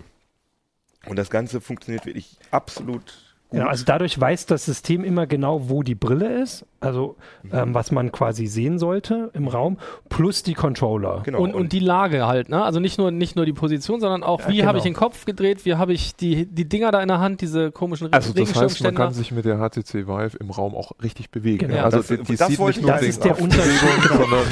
[1.09, 3.13] Und das Ganze funktioniert wirklich absolut gut.
[3.49, 7.49] Genau, also dadurch weiß das System immer genau, wo die Brille ist, also Mhm.
[7.53, 9.77] ähm, was man quasi sehen sollte im Raum,
[10.09, 11.21] plus die Controller.
[11.23, 11.39] genau.
[11.39, 12.61] Und, und die Lage halt, ne?
[12.61, 14.67] Also nicht nur, nicht nur die Position, sondern auch, Ja, wie genau.
[14.67, 17.39] habe ich den Kopf gedreht, wie habe ich die, die Dinger da in der Hand,
[17.39, 20.91] diese komischen Also das heißt, man kann sich mit der HTC Vive im Raum auch
[21.01, 21.69] richtig bewegen.
[21.69, 21.83] Genau.
[21.85, 23.79] Also Das- die, die das sieht nicht ich- nur das den ist der Unterschied.
[24.09, 24.43] sondern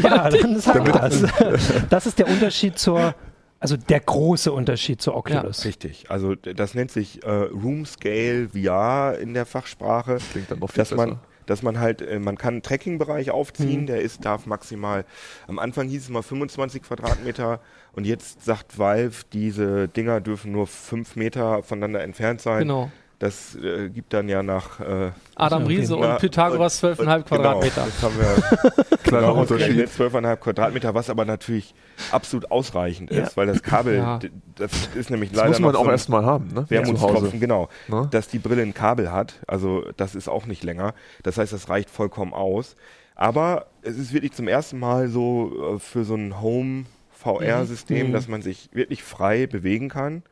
[0.04, 1.24] Ja, dann sag das.
[1.90, 3.16] Das ist der Unterschied zur,
[3.60, 5.64] also der große Unterschied zur Oculus.
[5.64, 6.10] Richtig.
[6.10, 10.78] Also das nennt sich äh, Room Scale VR in der Fachsprache, klingt dann noch viel
[10.78, 11.20] dass man, besser.
[11.46, 13.86] dass man halt, äh, man kann einen Tracking-Bereich aufziehen, Mhm.
[13.86, 15.04] der ist, darf maximal,
[15.48, 17.60] am Anfang hieß es mal 25 Quadratmeter
[17.94, 22.60] und jetzt sagt Valve, diese Dinger dürfen nur 5 Meter voneinander entfernt sein.
[22.60, 22.90] Genau.
[23.20, 25.66] Das äh, gibt dann ja nach äh, Adam.
[25.66, 27.84] Riese und Pythagoras 12,5 genau, Quadratmeter.
[27.86, 29.88] Das haben wir Kleiner genau Unterschied.
[29.88, 31.74] ausgerechnet, 12,5 Quadratmeter, was aber natürlich
[32.12, 33.24] absolut ausreichend Ja.
[33.24, 34.20] ist, weil das Kabel, Ja.
[34.54, 36.64] das ist nämlich Das leider muss man noch auch so erstmal haben, ne?
[36.68, 37.68] Wermutstropfen, genau.
[37.88, 38.06] Ne?
[38.12, 39.34] dass die Brille ein Kabel hat.
[39.48, 40.94] Also das ist auch nicht länger.
[41.24, 42.76] Das heißt, das reicht vollkommen aus.
[43.16, 48.12] Aber es ist wirklich zum ersten Mal so äh, für so ein Home-VR-System, Mhm.
[48.12, 50.22] dass man sich wirklich frei bewegen kann.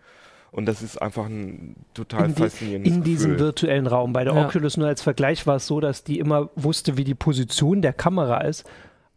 [0.57, 3.47] Und das ist einfach ein total In, die, faszinierendes in diesem Gefühl.
[3.47, 4.12] virtuellen Raum.
[4.14, 4.47] Bei der Ja.
[4.47, 7.92] Oculus nur als Vergleich war es so, dass die immer wusste, wie die Position der
[7.92, 8.64] Kamera ist,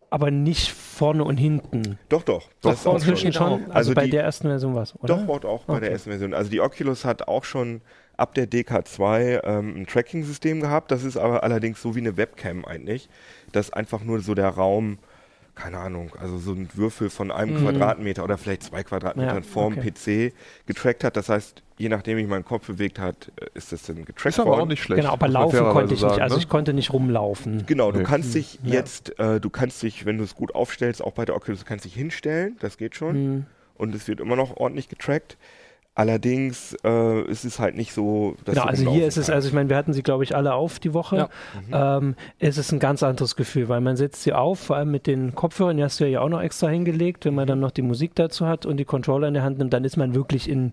[0.10, 1.98] aber nicht vorne und hinten.
[2.10, 2.50] Doch, doch.
[2.62, 3.54] Doch, das ist auch vorne Inzwischen schon.
[3.64, 5.16] Also, Also bei die- der ersten Version war es, oder?
[5.18, 5.94] Doch, auch bei der Okay.
[5.94, 6.34] ersten Version.
[6.34, 7.82] Also die Oculus hat auch schon
[8.18, 10.92] ab der DK2 ähm, ein Tracking-System gehabt.
[10.92, 13.08] Das ist aber allerdings so wie eine Webcam eigentlich,
[13.54, 14.98] dass einfach nur so der Raum
[15.60, 17.64] keine Ahnung, also so ein Würfel von einem Mhm.
[17.66, 19.92] Quadratmeter oder vielleicht zwei Quadratmetern Ja, vorm okay.
[20.32, 20.34] PC
[20.66, 21.18] getrackt hat.
[21.18, 24.40] Das heißt, je nachdem ich meinen Kopf bewegt hat, äh, ist das dann getrackt Ist
[24.40, 24.70] aber auch worden.
[24.70, 25.02] nicht schlecht.
[25.02, 26.10] Genau, aber laufen konnte ich nicht.
[26.10, 26.42] sagen, Also ne?
[26.42, 27.66] ich konnte nicht rumlaufen.
[27.66, 28.06] Genau, du Nee.
[28.06, 28.74] kannst dich Ja.
[28.76, 31.66] jetzt, äh, du kannst dich, wenn du es gut aufstellst, auch bei der Oculus, du
[31.66, 33.16] kannst dich hinstellen, das geht schon.
[33.36, 33.46] Mhm.
[33.76, 35.38] Und es wird immer noch ordentlich getrackt.
[35.96, 39.54] Allerdings äh, ist es halt nicht so, dass Genau, also hier ist es, also ich
[39.54, 41.30] meine, wir hatten sie, glaube ich, alle auf die Woche.
[41.70, 41.98] Ja.
[41.98, 45.08] Ähm, es ist ein ganz anderes Gefühl, weil man setzt sie auf, vor allem mit
[45.08, 47.82] den Kopfhörern, die hast du ja auch noch extra hingelegt, wenn man dann noch die
[47.82, 50.72] Musik dazu hat und die Controller in der Hand nimmt, dann ist man wirklich in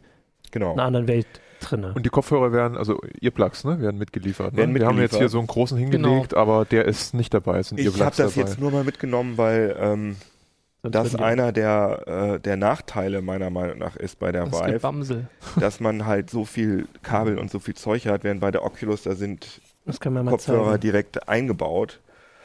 [0.53, 0.75] genau.
[0.75, 1.27] einer anderen Welt
[1.61, 1.85] drin.
[1.85, 4.53] Und die Kopfhörer werden, also Earplugs, ne, werden mitgeliefert.
[4.53, 4.59] Ne?
[4.59, 5.21] Werden Wir haben jetzt mitgeliefert.
[5.21, 7.59] hier so einen großen hingelegt, aber der ist nicht dabei.
[7.59, 8.49] Es sind Ich habe das dabei.
[8.49, 10.17] jetzt nur mal mitgenommen, weil ähm,
[10.91, 15.29] das einer der, äh, der Nachteile meiner Meinung nach ist bei der Das Vive, Gebamsel.
[15.61, 19.03] dass man halt so viel Kabel und so viel Zeug hat, während bei der Oculus
[19.03, 20.81] da sind Kopfhörer zeigen.
[20.81, 22.01] direkt eingebaut.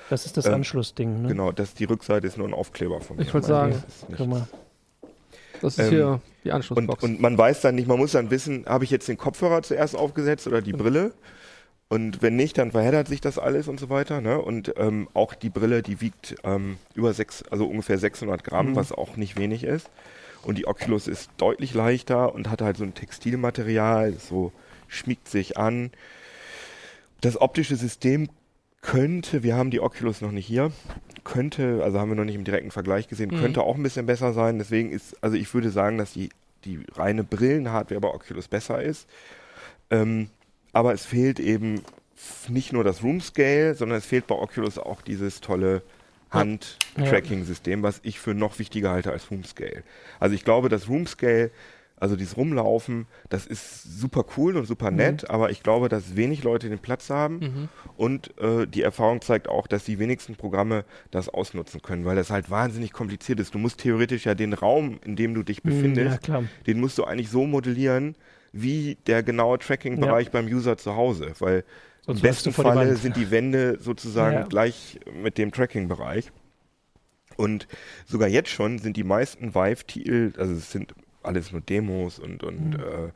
[0.10, 1.22] Das ist das ähm, Anschlussding.
[1.24, 1.28] Ne?
[1.30, 3.24] Genau, das die Rückseite ist nur ein Aufkleber von mir.
[3.24, 3.72] Ich wollte sagen,
[4.10, 4.48] das ist.
[5.62, 7.04] Das Ähm, hier die Und, Anschlussbox.
[7.04, 9.96] und man weiß dann nicht, man muss dann wissen, habe ich jetzt den Kopfhörer zuerst
[9.96, 11.14] aufgesetzt oder die Brille?
[11.92, 14.22] Und wenn nicht, dann verheddert sich das alles und so weiter.
[14.22, 14.40] Ne?
[14.42, 18.76] Und ähm, auch die Brille, die wiegt ähm, über sechs, also ungefähr 600 Gramm, Mhm.
[18.78, 19.90] was auch nicht wenig ist.
[20.44, 24.54] Und die Oculus ist deutlich leichter und hat halt so ein Textilmaterial, so
[24.88, 25.92] schmiegt sich an.
[27.20, 28.30] Das optische System
[28.82, 30.72] könnte, wir haben die Oculus noch nicht hier,
[31.26, 33.42] könnte, also haben wir noch nicht im direkten Vergleich gesehen, Mhm.
[33.42, 34.60] könnte auch ein bisschen besser sein.
[34.60, 36.30] Deswegen ist, also ich würde sagen, dass die,
[36.64, 39.10] die reine Brillenhardware bei Oculus besser ist.
[39.90, 40.30] Ähm,
[40.74, 41.82] aber es fehlt eben
[42.50, 45.82] nicht nur das Room Scale, sondern es fehlt bei Oculus auch dieses tolle
[46.30, 49.84] Hand-Tracking-System, was ich für noch wichtiger halte als Room Scale.
[50.20, 51.52] Also ich glaube, das Room Scale,
[51.98, 56.44] also dieses Rumlaufen, das ist super cool und super nett, aber ich glaube, dass wenig
[56.44, 57.70] Leute den Platz haben Mhm.
[57.96, 62.30] und äh, die Erfahrung zeigt auch, dass die wenigsten Programme das ausnutzen können, weil das
[62.32, 63.54] halt wahnsinnig kompliziert ist.
[63.54, 66.98] Du musst theoretisch ja den Raum, in dem du dich Mhm, befindest, Ja, den musst
[66.98, 68.16] du eigentlich so modellieren,
[68.54, 71.64] wie der genaue Tracking-Bereich beim User zu Hause, weil
[72.06, 72.98] Sonst im besten die Falle Wand.
[73.00, 74.44] sind die Wände sozusagen Ja.
[74.48, 76.32] gleich mit dem Tracking-Bereich.
[77.38, 77.68] Und
[78.06, 80.94] sogar jetzt schon sind die meisten Vive-Titel, also es sind
[81.24, 82.80] alles nur Demos und, und Mhm.
[82.80, 83.12] äh,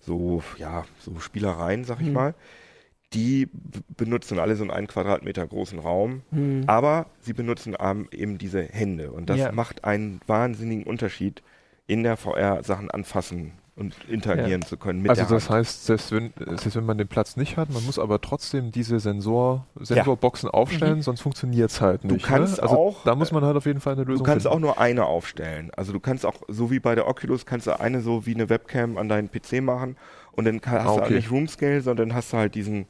[0.00, 2.12] so, ja, so Spielereien, sag ich Mhm.
[2.14, 2.34] mal.
[3.14, 3.48] Die
[3.96, 6.64] benutzen alle so einen einen Quadratmeter großen Raum, Hm.
[6.66, 7.74] aber sie benutzen
[8.12, 9.10] eben diese Hände.
[9.12, 9.52] Und das Ja.
[9.52, 11.42] macht einen wahnsinnigen Unterschied
[11.86, 15.58] in der VR Sachen anfassen und interagieren zu können mit Also der das Hand.
[15.60, 18.98] heißt, selbst wenn, selbst wenn man den Platz nicht hat, man muss aber trotzdem diese
[18.98, 22.08] Sensor, Sensorboxen aufstellen, sonst funktioniert es halt Mhm.
[22.08, 22.26] Du nicht.
[22.26, 22.62] kannst ne?
[22.64, 24.66] also auch, Da muss man halt auf jeden Fall eine Du Lösung kannst auch finden.
[24.66, 25.70] nur eine aufstellen.
[25.76, 28.48] Also du kannst auch, so wie bei der Oculus, kannst du eine so wie eine
[28.48, 29.96] Webcam an deinen PC machen
[30.32, 31.14] und dann hast Ah, du okay.
[31.14, 32.86] nicht Room Scale, sondern hast du halt diesen,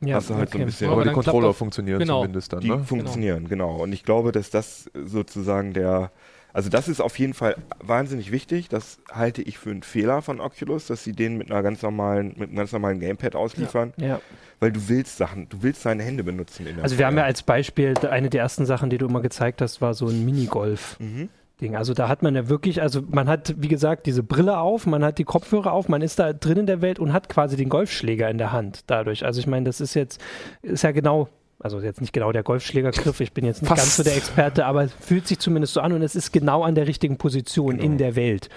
[0.00, 2.22] Ja, hast du halt so ein bisschen- aber Aber die dann Controller funktionieren genau.
[2.22, 2.60] zumindest dann.
[2.60, 2.80] die Ne?
[2.80, 3.76] funktionieren, genau.
[3.76, 6.10] Und ich glaube, dass das sozusagen der,
[6.52, 8.68] also das ist auf jeden Fall wahnsinnig wichtig.
[8.68, 12.34] Das halte ich für einen Fehler von Oculus, dass sie den mit einer ganz normalen,
[12.36, 14.20] mit einem ganz normalen Gamepad ausliefern, Ja.
[14.60, 17.24] weil du willst Sachen, du willst deine Hände benutzen in der Also wir haben ja
[17.24, 20.98] als Beispiel, eine der ersten Sachen, die du immer gezeigt hast, war so ein Minigolf.
[21.00, 21.28] Mhm.
[21.74, 25.04] Also da hat man ja wirklich, also man hat, wie gesagt, diese Brille auf, man
[25.04, 27.68] hat die Kopfhörer auf, man ist da drin in der Welt und hat quasi den
[27.68, 29.24] Golfschläger in der Hand dadurch.
[29.24, 30.20] Also ich meine, das ist jetzt,
[30.62, 31.28] ist ja genau,
[31.62, 33.80] also jetzt nicht genau der Golfschlägergriff, ich bin jetzt nicht Fast.
[33.82, 36.62] ganz so der Experte, aber es fühlt sich zumindest so an und es ist genau
[36.62, 37.84] an der richtigen Position Genau.
[37.84, 38.48] in der Welt.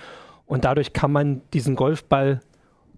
[0.45, 2.41] Und dadurch kann man diesen Golfball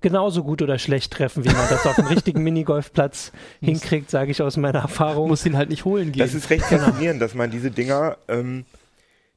[0.01, 3.31] genauso gut oder schlecht treffen, wie man das auf dem richtigen Minigolfplatz
[3.61, 5.27] hinkriegt, sage ich aus meiner Erfahrung.
[5.29, 6.19] muss ihn halt nicht holen gehen.
[6.19, 8.65] Das ist recht faszinierend, dass man diese Dinger, ähm,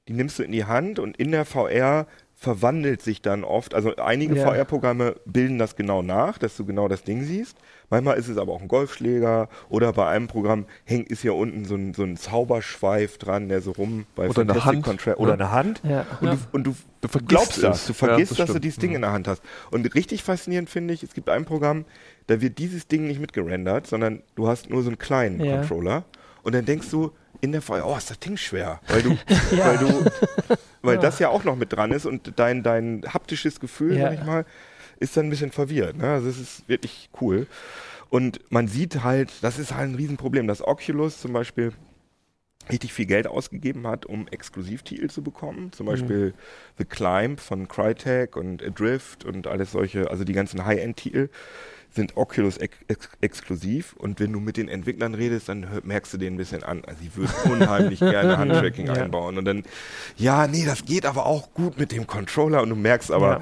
[0.09, 2.07] die nimmst du in die Hand und in der VR
[2.41, 4.47] verwandelt sich dann oft, also einige Ja.
[4.51, 7.59] VR-Programme bilden das genau nach, dass du genau das Ding siehst.
[7.91, 11.67] Manchmal ist es aber auch ein Golfschläger oder bei einem Programm hängt ist hier unten
[11.67, 15.17] so ein, so ein Zauberschweif dran, der so rum bei Oder eine Fantastic Hand, Contra-
[15.17, 15.83] oder eine Hand.
[15.85, 16.07] ja.
[16.23, 16.35] Und, Ja.
[16.35, 17.63] du, und du, Du vergisst glaubst es.
[17.63, 17.87] das.
[17.87, 18.97] Du Ja, vergisst, das dass du dieses Ding Mhm.
[18.97, 19.43] in der Hand hast.
[19.71, 21.85] Und richtig faszinierend finde ich, es gibt ein Programm,
[22.27, 25.59] da wird dieses Ding nicht mitgerendert, sondern du hast nur so einen kleinen Ja.
[25.59, 26.05] Controller.
[26.43, 27.11] Und dann denkst du
[27.41, 28.81] in der VR, oh, ist das Ding schwer.
[28.89, 29.11] Weil du,
[29.57, 29.67] Ja.
[29.67, 30.05] weil du,
[30.83, 31.01] weil Ja.
[31.01, 34.11] das ja auch noch mit dran ist und dein, dein haptisches Gefühl, Ja.
[34.11, 34.45] sag ich mal,
[34.99, 35.97] ist dann ein bisschen verwirrt.
[35.97, 36.11] Ne?
[36.13, 37.47] Also es ist wirklich cool.
[38.11, 41.73] Und man sieht halt, das ist halt ein Riesenproblem, dass Oculus zum Beispiel
[42.71, 45.73] richtig viel Geld ausgegeben hat, um Exklusivtitel zu bekommen.
[45.73, 46.35] Zum Beispiel
[46.79, 51.31] The Climb von Crytek und Adrift und alles solche, also die ganzen High-End-Titel
[51.93, 56.19] sind Oculus ex ex exklusiv und wenn du mit den Entwicklern redest, dann merkst du
[56.19, 56.83] denen ein bisschen an.
[56.87, 58.93] Also die würden unheimlich gerne Handtracking Ja.
[58.95, 59.65] einbauen und dann,
[60.17, 63.41] ja, nee, das geht aber auch gut mit dem Controller und du merkst aber,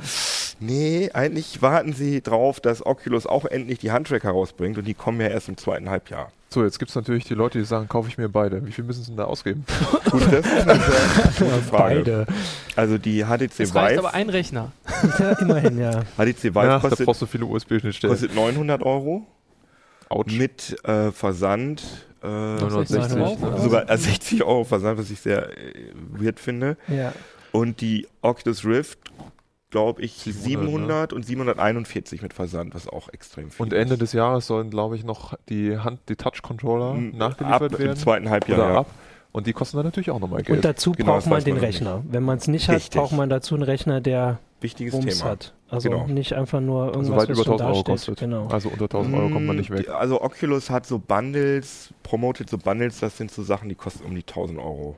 [0.61, 5.21] Nee, eigentlich warten sie drauf, dass Oculus auch endlich die Handtracker rausbringt und die kommen
[5.21, 6.33] ja erst im zweiten Halbjahr.
[6.51, 8.65] So, jetzt gibt es natürlich die Leute, die sagen, kaufe ich mir beide.
[8.65, 9.65] Wie viel müssen sie denn da ausgeben?
[10.11, 11.95] Gut, das ist eine sehr gute Frage.
[11.97, 12.27] Beide.
[12.75, 14.73] Also die HTC Es reicht aber Vive, ein Rechner.
[15.19, 16.01] Ja, immerhin, ja.
[16.17, 18.15] HTC Vive Ja, da kostet, brauchst du viele USB-Schnittstellen.
[18.15, 19.27] kostet 900 Euro
[20.09, 20.33] Autsch.
[20.39, 21.83] mit äh, Versand.
[22.23, 23.21] Äh, 960.
[23.21, 23.59] Euro.
[23.63, 26.77] sogar äh, 60 Euro Versand, was ich sehr äh, weird finde.
[26.89, 27.13] ja.
[27.51, 28.99] Und die Oculus Rift,
[29.71, 34.13] glaube ich, 700, 700, und 741 mit Versand, was auch extrem viel Und Ende des
[34.13, 37.15] Jahres sollen, glaube ich, noch die Hand, die Touch-Controller ist.
[37.15, 37.91] nachgeliefert ab werden.
[37.91, 38.59] im zweiten Halbjahr.
[38.59, 38.79] oder ja.
[38.81, 38.87] ab.
[39.31, 40.57] Und die kosten dann natürlich auch nochmal Geld.
[40.57, 42.03] Und dazu Genau, braucht man den man Rechner.
[42.09, 42.99] Wenn man es nicht hat, Richtig.
[42.99, 45.31] braucht man dazu einen Rechner, der Wichtiges Bums Thema.
[45.31, 45.53] hat.
[45.69, 46.07] Also Genau.
[46.07, 48.19] nicht einfach nur also irgendwas, weit was über schon 1000 Euro kostet.
[48.21, 48.47] Genau.
[48.49, 49.91] Also unter 1000 Euro kommt man nicht Mm, weg.
[49.91, 54.15] Also Oculus hat so Bundles, promotet so Bundles, das sind so Sachen, die kosten um
[54.15, 54.97] die 1000 Euro.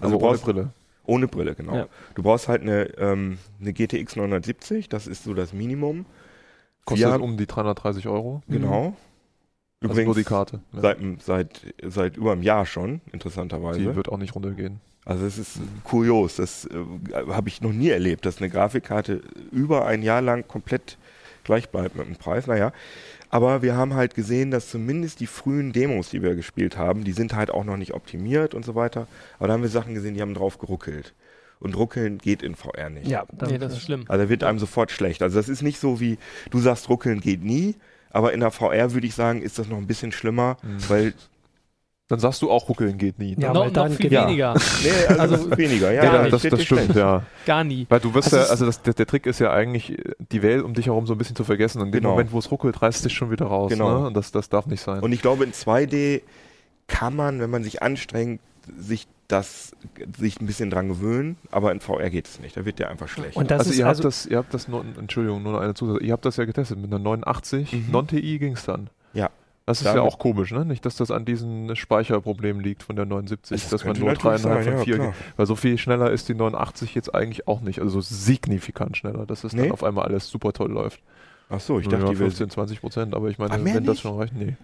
[0.00, 0.70] Also Also brauchst, Brille.
[1.06, 1.74] Ohne Brille, genau.
[1.76, 1.88] Ja.
[2.14, 6.06] Du brauchst halt eine, ähm, eine GTX 970, das ist so das Minimum.
[6.84, 8.42] Kostet haben- um die 330 Euro.
[8.48, 8.94] Genau.
[9.82, 10.60] Also nur die Karte.
[10.72, 10.80] ne?
[10.80, 13.78] seit, seit, seit über einem Jahr schon, interessanterweise.
[13.80, 14.80] Die wird auch nicht runtergehen.
[15.04, 16.74] Also es ist kurios, das äh,
[17.30, 20.98] habe ich noch nie erlebt, dass eine Grafikkarte über ein Jahr lang komplett
[21.44, 22.48] gleich bleibt mit dem Preis.
[22.48, 22.72] Naja,
[23.30, 27.12] aber wir haben halt gesehen, dass zumindest die frühen Demos, die wir gespielt haben, die
[27.12, 29.06] sind halt auch noch nicht optimiert und so weiter.
[29.38, 31.14] Aber da haben wir Sachen gesehen, die haben drauf geruckelt.
[31.58, 33.08] Und ruckeln geht in VR nicht.
[33.08, 34.04] Ja, dann Nee, das ist schlimm.
[34.08, 35.22] Also da wird einem sofort schlecht.
[35.22, 36.18] Also das ist nicht so wie,
[36.50, 37.76] du sagst, ruckeln geht nie,
[38.10, 40.88] aber in der VR würde ich sagen, ist das noch ein bisschen schlimmer, Mhm.
[40.88, 41.14] weil,
[42.08, 43.34] Dann sagst du auch, ruckeln geht nie.
[43.36, 44.26] Ja, noch, weil dann noch viel geht- ja.
[44.28, 44.54] weniger.
[44.82, 45.92] nee, also, Also, weniger.
[45.92, 47.22] Ja, gar Ja, das, das stimmt, ja.
[47.46, 47.84] Gar nie.
[47.88, 49.96] Weil du wirst Also ja, also das, der, der Trick ist ja eigentlich,
[50.30, 51.80] die Welt um dich herum so ein bisschen zu vergessen.
[51.80, 52.10] Und in dem Genau.
[52.12, 53.70] Moment, wo es ruckelt, reißt es dich schon wieder raus.
[53.72, 54.00] Genau.
[54.02, 54.06] Ne?
[54.06, 55.00] Und das, das darf nicht sein.
[55.00, 56.22] Und ich glaube, in 2D
[56.86, 58.40] kann man, wenn man sich anstrengt,
[58.78, 59.72] sich das
[60.16, 62.56] sich ein bisschen dran gewöhnen, aber in VR geht es nicht.
[62.56, 63.36] Da wird der einfach schlecht.
[63.36, 65.60] Und das also ist ihr habt also, das, ihr habt das, nur, Entschuldigung, nur noch
[65.60, 67.86] eine Zusatz, ihr habt das ja getestet mit einer 89, Mhm.
[67.90, 68.88] Non-TI ging es dann.
[69.14, 69.30] Ja.
[69.66, 70.64] Das ist ja auch komisch, ne?
[70.64, 74.62] Nicht, dass das an diesen Speicherproblemen liegt von der 79, Das dass man nur dreieinhalb
[74.62, 75.14] von ja, vier, klar.
[75.36, 79.26] weil so viel schneller ist die 89 jetzt eigentlich auch nicht, also so signifikant schneller,
[79.26, 79.62] dass es Nee?
[79.62, 81.00] dann auf einmal alles super toll läuft.
[81.48, 83.74] Ach so, ich Nur dachte, die wäre 15, 20 Prozent, aber ich meine, Ach, wenn
[83.84, 84.00] das nicht?
[84.02, 84.56] schon reicht, nee.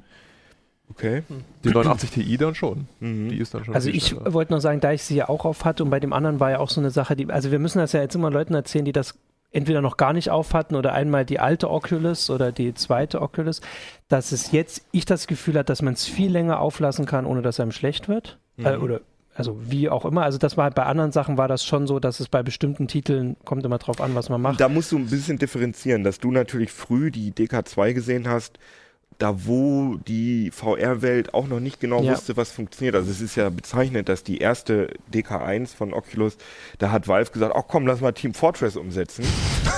[0.89, 1.23] okay.
[1.65, 2.87] Die 89 Ti dann schon.
[3.01, 3.29] Mhm.
[3.29, 5.65] Die ist dann schon also ich wollte noch sagen, da ich sie ja auch auf
[5.65, 7.79] hatte und bei dem anderen war ja auch so eine Sache, die, also wir müssen
[7.79, 9.17] das ja jetzt immer Leuten erzählen, die das
[9.53, 13.61] entweder noch gar nicht auf hatten oder einmal die alte Oculus oder die zweite Oculus,
[14.09, 17.43] dass es jetzt ich das Gefühl hat, dass man es viel länger auflassen kann, ohne
[17.43, 18.39] dass einem schlecht wird.
[18.59, 18.83] Äh, Mhm.
[18.83, 19.01] oder
[19.35, 20.25] also wie auch immer.
[20.25, 22.87] Also das war halt bei anderen Sachen war das schon so, dass es bei bestimmten
[22.87, 24.61] Titeln kommt immer drauf an, was man macht.
[24.61, 28.59] Da musst du ein bisschen differenzieren, dass du natürlich früh die DK2 gesehen hast,
[29.23, 32.13] da wo die VR-Welt auch noch nicht genau Ja.
[32.13, 32.97] wusste, was funktioniert.
[32.97, 36.37] Also es ist ja bezeichnend, dass die erste DK1 von Oculus,
[36.79, 39.25] da hat Valve gesagt, ach komm, lass mal Team Fortress umsetzen.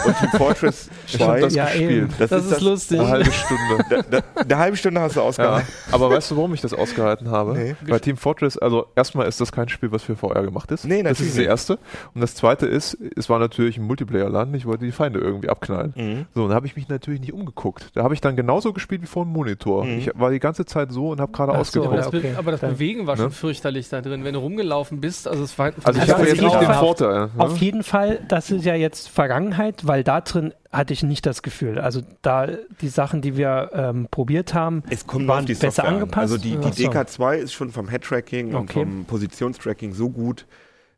[0.07, 2.11] Und Team Fortress Ich hab 2, das Ja, gespielt.
[2.19, 3.01] das, Das ist lustig.
[3.01, 3.85] Eine halbe Stunde.
[3.91, 4.03] Da,
[4.35, 5.69] da, eine halbe Stunde hast du Ja, ausgehalten.
[5.93, 7.53] aber weißt du, warum ich das ausgehalten habe?
[7.53, 7.77] Nee.
[7.83, 10.87] Weil Team Fortress, also erstmal ist das kein Spiel, was für VR gemacht ist.
[10.87, 11.79] Nee, das natürlich ist das erste.
[12.15, 15.93] Und das zweite ist, es war natürlich ein Multiplayer-Land, ich wollte die Feinde irgendwie abknallen.
[15.97, 16.27] Mhm.
[16.35, 17.91] So, und da habe ich mich natürlich nicht umgeguckt.
[17.93, 19.85] Da habe ich dann genauso gespielt wie vor dem Monitor.
[19.85, 19.99] Mhm.
[19.99, 21.99] Ich war die ganze Zeit so und habe gerade so, Aber ausgeguckt.
[21.99, 22.33] das, okay.
[22.37, 23.23] aber das Bewegen war Ne?
[23.25, 25.29] schon fürchterlich da drin, wenn du rumgelaufen bist.
[25.29, 26.73] Also es war Also ich Also habe jetzt nicht den.
[26.75, 27.27] Vorteil.
[27.27, 27.31] Ne?
[27.37, 31.43] Auf jeden Fall, das ist ja jetzt Vergangenheit, weil da drin hatte ich nicht das
[31.43, 31.79] Gefühl.
[31.79, 32.49] Also da
[32.81, 35.95] die Sachen, die wir ähm, probiert haben, Es kommt nur waren besser Software an.
[35.97, 36.33] angepasst.
[36.33, 36.89] Also die, die Ach so.
[37.23, 38.81] DK2 ist schon vom Head-Tracking und Okay.
[38.81, 40.47] vom Positionstracking so gut,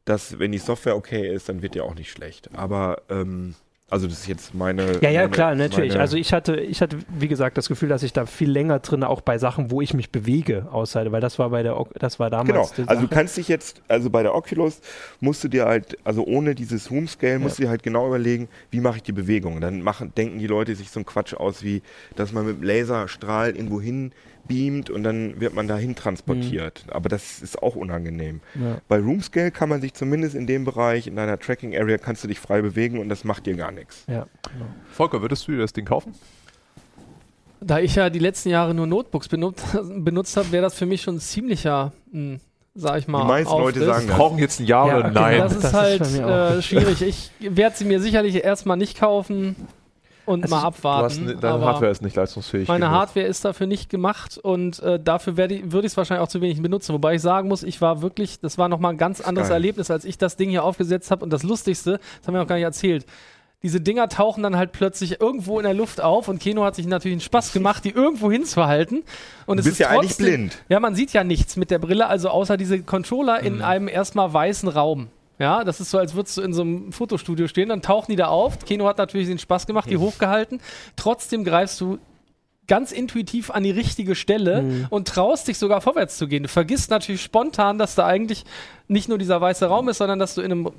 [0.05, 2.49] dass wenn die Software okay ist, dann wird die auch nicht schlecht.
[2.55, 3.55] Aber ähm,
[3.89, 5.01] also das ist jetzt meine.
[5.01, 5.97] Ja, ja, meine, klar, natürlich.
[5.97, 9.05] Also ich hatte, ich hatte, wie gesagt, das Gefühl, dass ich da viel länger drin
[9.05, 12.28] auch bei Sachen, wo ich mich bewege, aushalte, weil das war bei der, das war
[12.28, 12.74] damals.
[12.74, 14.80] Genau, also du kannst dich jetzt, also bei der Oculus
[15.20, 18.49] musst du dir halt, also ohne dieses Room Scale, musst du dir halt genau überlegen,
[18.72, 19.61] wie mache ich die Bewegung.
[19.61, 21.82] Dann machen, denken die Leute sich so einen Quatsch aus, wie,
[22.16, 24.11] dass man mit dem Laserstrahl irgendwo hin
[24.49, 26.84] beamt und dann wird man dahin transportiert.
[26.88, 28.40] Aber das ist auch unangenehm.
[28.55, 28.78] ja.
[28.88, 32.24] Bei Room Scale kann man sich zumindest in dem Bereich, in deiner Tracking Area, kannst
[32.24, 34.05] du dich frei bewegen und das macht dir gar nichts.
[34.09, 34.66] Ja, genau.
[34.92, 36.12] Volker, würdest du dir das Ding kaufen?
[37.61, 39.64] Da ich ja die letzten Jahre nur Notebooks benutzt,
[39.97, 42.38] benutzt habe, wäre das für mich schon ein ziemlicher, mh,
[42.74, 43.86] sag ich mal, Die meisten Leute Aufriss.
[43.94, 45.11] sagen Wir brauchen jetzt ein Ja, Ja, oder.
[45.11, 45.38] Nein.
[45.38, 45.74] Das ist Das ist
[46.22, 46.57] halt auch.
[46.59, 47.03] äh, schwierig.
[47.03, 49.57] Ich werde sie mir sicherlich erstmal nicht kaufen
[50.27, 51.24] und Also mal hast, abwarten.
[51.24, 52.68] ne- deine Hardware ist nicht leistungsfähig.
[52.68, 52.99] meine genug.
[52.99, 56.41] Hardware ist dafür nicht gemacht und äh, dafür ich- würde ich es wahrscheinlich auch zu
[56.41, 56.93] wenig benutzen.
[56.93, 59.55] Wobei ich sagen muss, ich war wirklich, das war nochmal ein ganz anderes geil.
[59.57, 61.24] Erlebnis, als ich das Ding hier aufgesetzt habe.
[61.24, 63.07] Und das Lustigste, das haben wir noch gar nicht erzählt.
[63.62, 66.87] Diese Dinger tauchen dann halt plötzlich irgendwo in der Luft auf und Keno hat sich
[66.87, 69.03] natürlich einen Spaß gemacht, die irgendwo hinzuhalten.
[69.47, 70.59] Und Du es bist ist ja eigentlich trotzdem- blind.
[70.68, 74.33] Ja, man sieht ja nichts mit der Brille, also außer diese Controller in einem erstmal
[74.33, 75.09] weißen Raum.
[75.39, 78.16] Ja, das ist so, als würdest du in so einem Fotostudio stehen, dann tauchen die
[78.16, 78.59] da auf.
[78.64, 80.61] Keno hat natürlich den Spaß gemacht, die hochgehalten.
[80.97, 81.99] Trotzdem greifst du
[82.68, 84.86] ganz intuitiv an die richtige Stelle Mhm.
[84.90, 86.42] und traust dich sogar vorwärts zu gehen.
[86.44, 88.44] Du vergisst natürlich spontan, dass da eigentlich
[88.88, 90.70] nicht nur dieser weiße Raum ist, sondern dass du in einem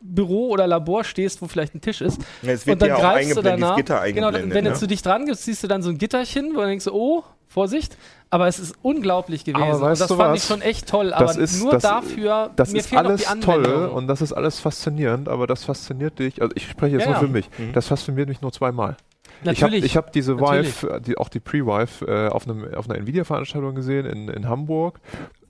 [0.00, 2.20] Büro oder Labor stehst, wo vielleicht ein Tisch ist.
[2.42, 3.76] Es wird und dann ja auch greifst du danach.
[3.76, 4.74] genau, wenn du ne?
[4.74, 7.96] zu dich dran gehst, siehst du dann so ein Gitterchen, wo du denkst, oh, Vorsicht.
[8.30, 9.62] Aber es ist unglaublich gewesen.
[9.62, 10.42] Aber und weißt das du fand was?
[10.42, 11.12] ich schon echt toll.
[11.12, 13.62] Aber Das ist- nur das- dafür, Das mir ist fehlt noch alles die Anwendung.
[13.64, 17.12] toll und das ist alles faszinierend, aber das fasziniert dich, also ich spreche jetzt Ja,
[17.12, 17.72] nur für mich, Mhm.
[17.74, 18.96] das fasziniert mich nur zweimal.
[19.42, 19.84] Natürlich.
[19.84, 20.38] Ich habe hab diese.
[20.38, 25.00] Vive, die, auch die Pre-Vive, äh, auf, einem, auf einer Nvidia-Veranstaltung gesehen in, in Hamburg.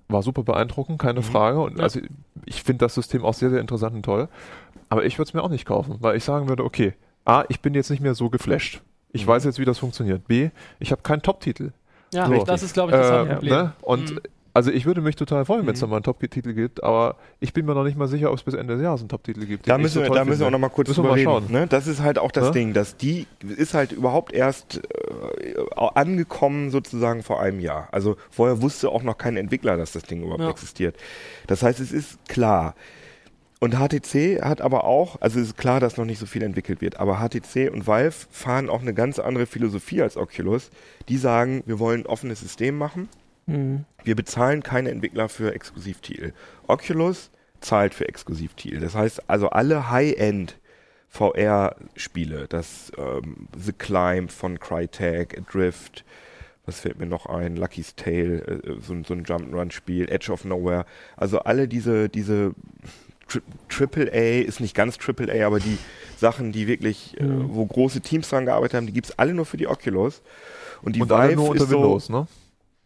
[0.08, 1.60] War super beeindruckend, keine Frage.
[1.60, 1.84] Und Ja.
[1.84, 2.00] also
[2.44, 4.28] ich finde das System auch sehr, sehr interessant und toll.
[4.88, 7.60] Aber ich würde es mir auch nicht kaufen, weil ich sagen würde, okay, A, ich
[7.60, 8.82] bin jetzt nicht mehr so geflasht.
[9.12, 9.28] Ich Mhm.
[9.30, 10.26] weiß jetzt, wie das funktioniert.
[10.28, 11.70] B, ich habe keinen Top-Titel.
[12.12, 12.44] ja, So.
[12.44, 13.52] das ist, glaube ich, das Äh, Hauptproblem.
[13.52, 13.72] ne?
[13.80, 14.18] Und Mhm.
[14.54, 15.86] Also ich würde mich total freuen, wenn es Mhm.
[15.86, 18.42] da mal einen Top-Titel gibt, aber ich bin mir noch nicht mal sicher, ob es
[18.44, 19.68] bis Ende des Jahres einen Top-Titel gibt.
[19.68, 20.50] Da müssen, so wir, da müssen wir auch finde.
[20.52, 21.44] noch mal kurz Müssen drüber schauen.
[21.50, 21.66] Ne?
[21.66, 22.50] Das ist halt auch das Ne?
[22.52, 23.26] Ding, dass die
[23.56, 25.54] ist halt überhaupt erst äh,
[25.94, 27.88] angekommen sozusagen vor einem Jahr.
[27.92, 30.50] Also vorher wusste auch noch kein Entwickler, dass das Ding überhaupt Ja.
[30.50, 30.96] existiert.
[31.46, 32.74] Das heißt, es ist klar.
[33.60, 36.80] Und HTC hat aber auch, also es ist klar, dass noch nicht so viel entwickelt
[36.82, 40.70] wird, aber HTC und Valve fahren auch eine ganz andere Philosophie als Oculus.
[41.08, 43.08] Die sagen, wir wollen ein offenes System machen.
[43.46, 43.84] Mhm.
[44.04, 46.32] Wir bezahlen keine Entwickler für Exklusivtitel.
[46.66, 47.30] Oculus
[47.60, 48.80] zahlt für Exklusivtitel.
[48.80, 50.56] Das heißt also alle High-End
[51.08, 56.04] VR-Spiele, das ähm, The Climb von Crytek, Adrift,
[56.66, 60.44] was fällt mir noch ein, Lucky's Tale, äh, so, ein- so ein Jump'n'Run-Spiel, Edge of
[60.44, 60.86] Nowhere,
[61.16, 62.54] also alle diese, diese
[63.28, 65.78] Tri Triple A ist nicht ganz Triple A, aber die
[66.18, 67.54] Sachen, die wirklich, äh, Mhm.
[67.54, 70.20] wo große Teams dran gearbeitet haben, die gibt's alle nur für die Oculus.
[70.82, 72.26] Und die Und Vive alle nur unter ist so, Windows, ne?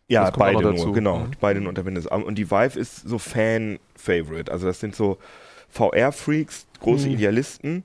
[0.09, 1.19] Ja, beide nur, genau.
[1.21, 1.31] Mhm.
[1.41, 2.07] Beide nur unter Windows.
[2.07, 4.51] Um, Und die Vive ist so Fan-Favorite.
[4.51, 5.19] Also das sind so
[5.71, 7.15] VR-Freaks, große Mhm.
[7.15, 7.83] Idealisten,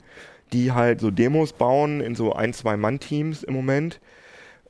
[0.54, 4.00] die halt so Demos bauen in so ein, zwei Mann-Teams im Moment.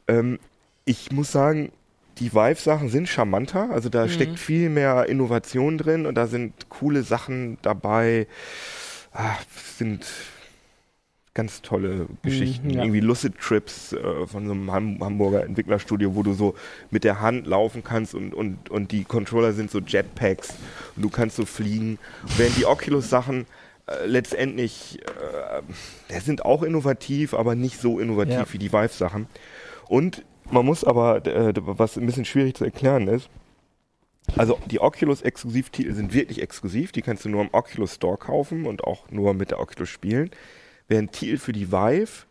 [0.07, 0.39] Ähm,
[0.85, 1.71] ich muss sagen,
[2.19, 3.69] die Vive-Sachen sind charmanter.
[3.71, 4.09] Also da Mhm.
[4.09, 8.27] steckt viel mehr Innovation drin und da sind coole Sachen dabei.
[9.13, 9.35] Ah,
[9.77, 10.05] sind
[11.33, 12.69] ganz tolle Geschichten.
[12.69, 12.81] ja.
[12.83, 16.53] Irgendwie Lucid Trips äh, von so einem Ham Hamburger Entwicklerstudio, wo du so
[16.91, 20.49] mit der Hand laufen kannst und, und, und die Controller sind so Jetpacks
[20.95, 21.97] und du kannst so fliegen.
[22.37, 23.47] Während die Oculus-Sachen
[23.87, 24.99] äh, letztendlich,
[26.09, 28.53] äh, sind auch innovativ, aber nicht so innovativ Ja.
[28.53, 29.27] wie die Vive-Sachen.
[29.87, 33.29] Und man muss aber, äh, was ein bisschen schwierig zu erklären ist,
[34.37, 38.83] also die Oculus-Exklusivtitel sind wirklich exklusiv, die kannst du nur im Oculus Store kaufen und
[38.83, 40.31] auch nur mit der Oculus spielen,
[41.11, 42.25] Titel für die Vive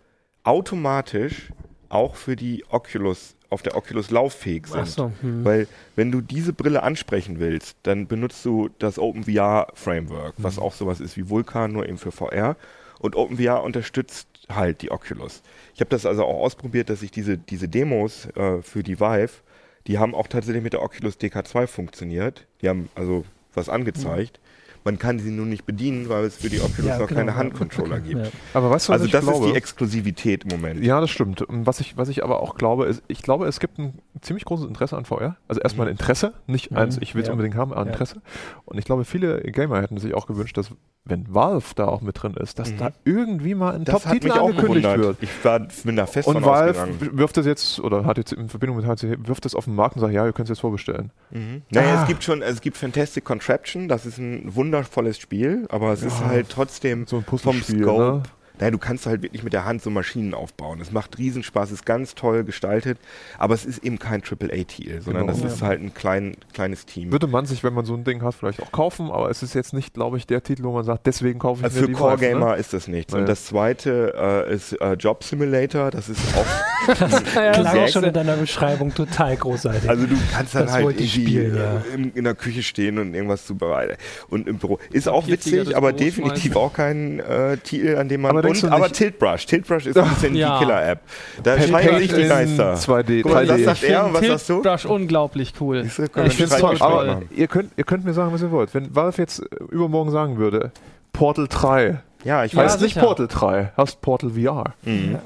[0.45, 1.51] automatisch
[1.89, 4.89] auch für die Oculus, auf der Oculus lauffähig sind.
[4.89, 5.13] So.
[5.21, 5.45] Hm.
[5.45, 10.73] Weil wenn du diese Brille ansprechen willst, dann benutzt du das OpenVR Framework, was auch
[10.73, 12.57] sowas ist wie Vulkan, nur eben für VR.
[12.99, 15.43] Und OpenVR unterstützt halt die Oculus.
[15.75, 19.43] Ich habe das also auch ausprobiert, dass ich diese, diese Demos äh, für die Vive,
[19.87, 22.47] die haben auch tatsächlich mit der Oculus DK2 funktioniert.
[22.63, 24.41] Die haben also was angezeigt.
[24.85, 27.31] Man kann sie nur nicht bedienen, weil es für die Oculus Ja, noch genau, keine
[27.33, 27.37] ja.
[27.37, 28.21] Handcontroller gibt.
[28.27, 28.31] Ja.
[28.55, 29.47] Aber weißt du, was Also ich das glaube?
[29.47, 30.83] ist die Exklusivität im Moment.
[30.85, 31.45] Ja, das stimmt.
[31.49, 34.67] Was ich, was ich aber auch glaube, ist, ich glaube, es gibt ein ziemlich großes
[34.67, 35.37] Interesse an VR.
[35.49, 37.33] Also erstmal ein Interesse, nicht Mhm, eins, ich will es ja.
[37.33, 37.89] unbedingt haben, aber.
[37.91, 38.21] Interesse.
[38.65, 40.71] Und ich glaube, viele Gamer hätten sich auch gewünscht, dass,
[41.05, 42.79] wenn Valve da auch mit drin ist, dass Mhm.
[42.79, 45.17] da irgendwie mal ein Top-Titel angekündigt wird.
[45.21, 47.19] Ich war, bin da fest Und Valve ausgegangen.
[47.19, 49.97] wirft das jetzt, oder hat jetzt in Verbindung mit HTC, wirft das auf den Markt
[49.97, 51.11] und sagt, ja, ihr könnt es jetzt vorbestellen.
[51.33, 51.63] Mhm.
[51.71, 52.03] Naja, Ah.
[52.03, 56.21] es gibt schon, es gibt Fantastic Contraption, das ist ein wundervolles Spiel, aber es ist
[56.21, 56.27] Ja.
[56.29, 57.83] halt trotzdem So ein vom Scope.
[58.19, 58.23] ne?
[58.63, 60.81] Naja, du kannst halt wirklich mit der Hand so Maschinen aufbauen.
[60.81, 62.97] Es macht Riesenspaß, ist ganz toll gestaltet,
[63.37, 65.37] aber es ist eben kein AAA-Titel, sondern Genau.
[65.43, 67.11] das ist halt ein klein, kleines Team.
[67.11, 69.55] Würde man sich, wenn man so ein Ding hat, vielleicht auch kaufen, aber es ist
[69.55, 71.93] jetzt nicht, glaube ich, der Titel, wo man sagt, deswegen kaufe ich Also mir für
[71.93, 72.57] die Core Vive, Gamer Ne?
[72.59, 73.13] ist das nichts.
[73.13, 73.19] Nee.
[73.21, 76.47] Und das zweite äh, ist äh, Job Simulator, das ist auch
[77.35, 79.89] Ja, Klang auch schon in deiner Beschreibung total großartig.
[79.89, 81.77] Also du kannst dann Das halt spielen, ja.
[81.79, 83.97] äh, in, in der Küche stehen und irgendwas zubereiten.
[84.29, 84.79] Und im Büro.
[84.91, 88.37] Ist auch witzig, aber definitiv auch kein äh, Titel, an dem man.
[88.63, 89.47] Und, aber nicht- Tiltbrush.
[89.47, 90.59] Tiltbrush ist ein bisschen Ja.
[90.59, 91.01] die Killer-App.
[91.43, 92.75] Da scheiden sich die Geister.
[92.75, 93.47] 2D, Guck mal, 3D.
[93.49, 94.63] das sagt er und was sagst du?
[94.63, 95.77] Brush unglaublich cool.
[95.79, 96.79] Ja, ich finde Streitgespräch toll.
[96.81, 97.29] aber machen.
[97.35, 98.75] ihr könnt, ihr könnt mir sagen, was ihr wollt.
[98.75, 99.39] Wenn Valve jetzt
[99.71, 100.73] übermorgen sagen würde,
[101.13, 102.81] Portal 3, Ja, ich Ja, weiß.
[102.81, 103.05] nicht sicher.
[103.05, 104.75] Portal 3, heißt Portal VR.
[104.85, 105.17] Mhm.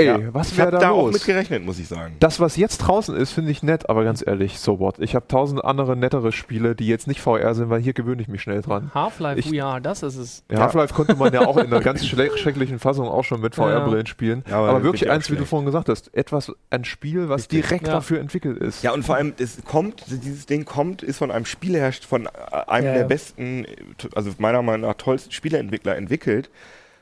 [0.00, 0.34] Ey, Ja.
[0.34, 1.12] was wäre da da auch los?
[1.14, 2.16] mit gerechnet, muss ich sagen.
[2.20, 4.98] Das, was jetzt draußen ist, finde ich nett, aber ganz ehrlich, so what.
[4.98, 8.28] Ich habe tausend andere nettere Spiele, die jetzt nicht VR sind, weil hier gewöhne ich
[8.28, 8.90] mich schnell dran.
[8.94, 10.44] Half-Life VR, das ist es.
[10.50, 13.54] Ja, Half-Life konnte man ja auch in einer ganz schrecklichen Fassung auch schon mit.
[13.54, 14.44] VR-Brillen spielen.
[14.48, 17.42] Ja, aber aber wirklich auch eins, wie du vorhin gesagt hast, etwas, ein Spiel, was
[17.42, 17.62] Richtig.
[17.66, 17.94] direkt Ja.
[17.94, 18.82] dafür entwickelt ist.
[18.82, 22.28] Ja, und vor allem, es kommt, dieses Ding kommt, ist von einem Spielehersteller, von äh,
[22.68, 23.06] einem Ja, der ja.
[23.08, 23.66] besten,
[24.14, 26.50] also meiner Meinung nach tollsten Spieleentwickler entwickelt.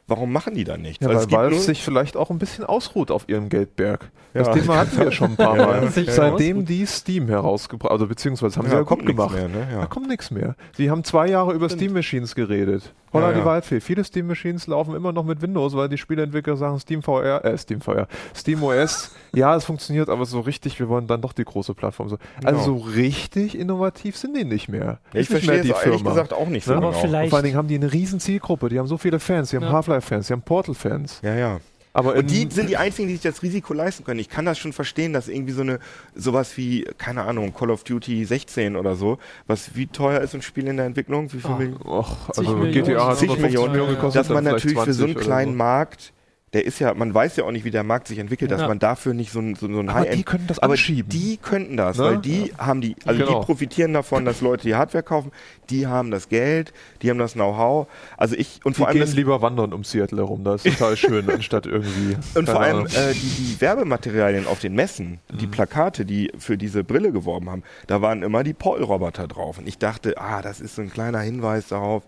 [0.09, 1.05] Warum machen die da nichts?
[1.05, 4.11] Ja, Also weil es gibt Valve sich vielleicht auch ein bisschen ausruht auf ihrem Geldberg.
[4.35, 4.55] Das Ja.
[4.55, 5.89] Thema hatten wir schon ein paar Mal.
[5.91, 9.35] Seitdem die Steam herausgebracht, also beziehungsweise haben ja, sie ja kommt gemacht.
[9.35, 9.67] mehr, ne?
[9.79, 10.57] Da kommt nichts mehr.
[10.77, 12.93] Sie haben zwei Jahre über Steam Machines geredet.
[13.13, 13.45] Holla Ja, die ja.
[13.47, 13.81] Waldfee.
[13.81, 17.57] Viele Steam Machines laufen immer noch mit Windows, weil die Spieleentwickler sagen Steam VR, äh,
[17.57, 18.07] Steam VR,
[18.37, 22.09] Steam OS, ja, es funktioniert, aber so richtig, wir wollen dann doch die große Plattform.
[22.11, 22.19] So.
[22.45, 24.99] Also so richtig innovativ sind die nicht mehr.
[25.13, 26.11] Ich nicht verstehe mehr die es ehrlich Firma.
[26.11, 26.81] gesagt auch nicht so Ne?
[26.81, 26.93] genau.
[26.93, 28.69] Vor allen Dingen haben die eine riesen Zielgruppe.
[28.69, 29.51] Die haben so viele Fans.
[29.51, 29.71] Die haben Ja.
[29.99, 31.21] Half-Life-Fans, die haben Portal-Fans.
[31.23, 31.61] Ja, ja.
[31.95, 34.21] Aber Und die sind die einzigen, die sich das Risiko leisten können.
[34.21, 35.81] Ich kann das schon verstehen, dass irgendwie so eine,
[36.15, 39.19] sowas wie, keine Ahnung, Call of Duty 16 oder so,
[39.49, 41.33] was wie teuer ist ein Spiel in der Entwicklung?
[41.33, 41.57] Wie viel Ah.
[41.59, 41.83] Millionen?
[41.85, 42.57] Och, also.
[42.71, 43.73] GTA hat Zig 150 Millionen.
[43.73, 44.21] Millionen gekostet.
[44.21, 46.13] Dass man natürlich für so einen 20 oder kleinen Markt,
[46.55, 48.69] der ist ja, man weiß ja auch nicht, wie der Markt sich entwickelt, dass Ja.
[48.69, 51.09] man dafür nicht so ein, so, so ein Aber die High-End können das aber anschieben.
[51.11, 52.05] die könnten das, Ne?
[52.05, 53.41] weil die haben die, also Genau.
[53.41, 55.31] die profitieren davon, dass Leute die Hardware kaufen,
[55.71, 56.73] die haben das Geld,
[57.03, 57.87] die haben das Know-how.
[58.17, 60.79] Also ich und Die vor allem gehen das, lieber wandern um Seattle herum, das ist
[60.79, 62.17] total schön, anstatt irgendwie.
[62.35, 63.21] und vor allem äh, die,
[63.55, 65.51] die Werbematerialien auf den Messen, die Mhm.
[65.51, 69.59] Plakate, die für diese Brille geworben haben, da waren immer die Paul-Roboter drauf.
[69.59, 72.05] Und ich dachte, ah, das ist so ein kleiner Hinweis darauf.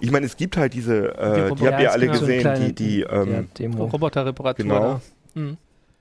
[0.00, 2.74] Ich meine, es gibt halt diese, äh, Die die, habt ihr alle Ja, gesehen, die,
[2.74, 3.48] die, ähm,
[3.80, 3.90] Demo.
[3.92, 4.64] Roboterreparatur.
[4.64, 5.00] Genau.
[5.34, 5.56] Mhm.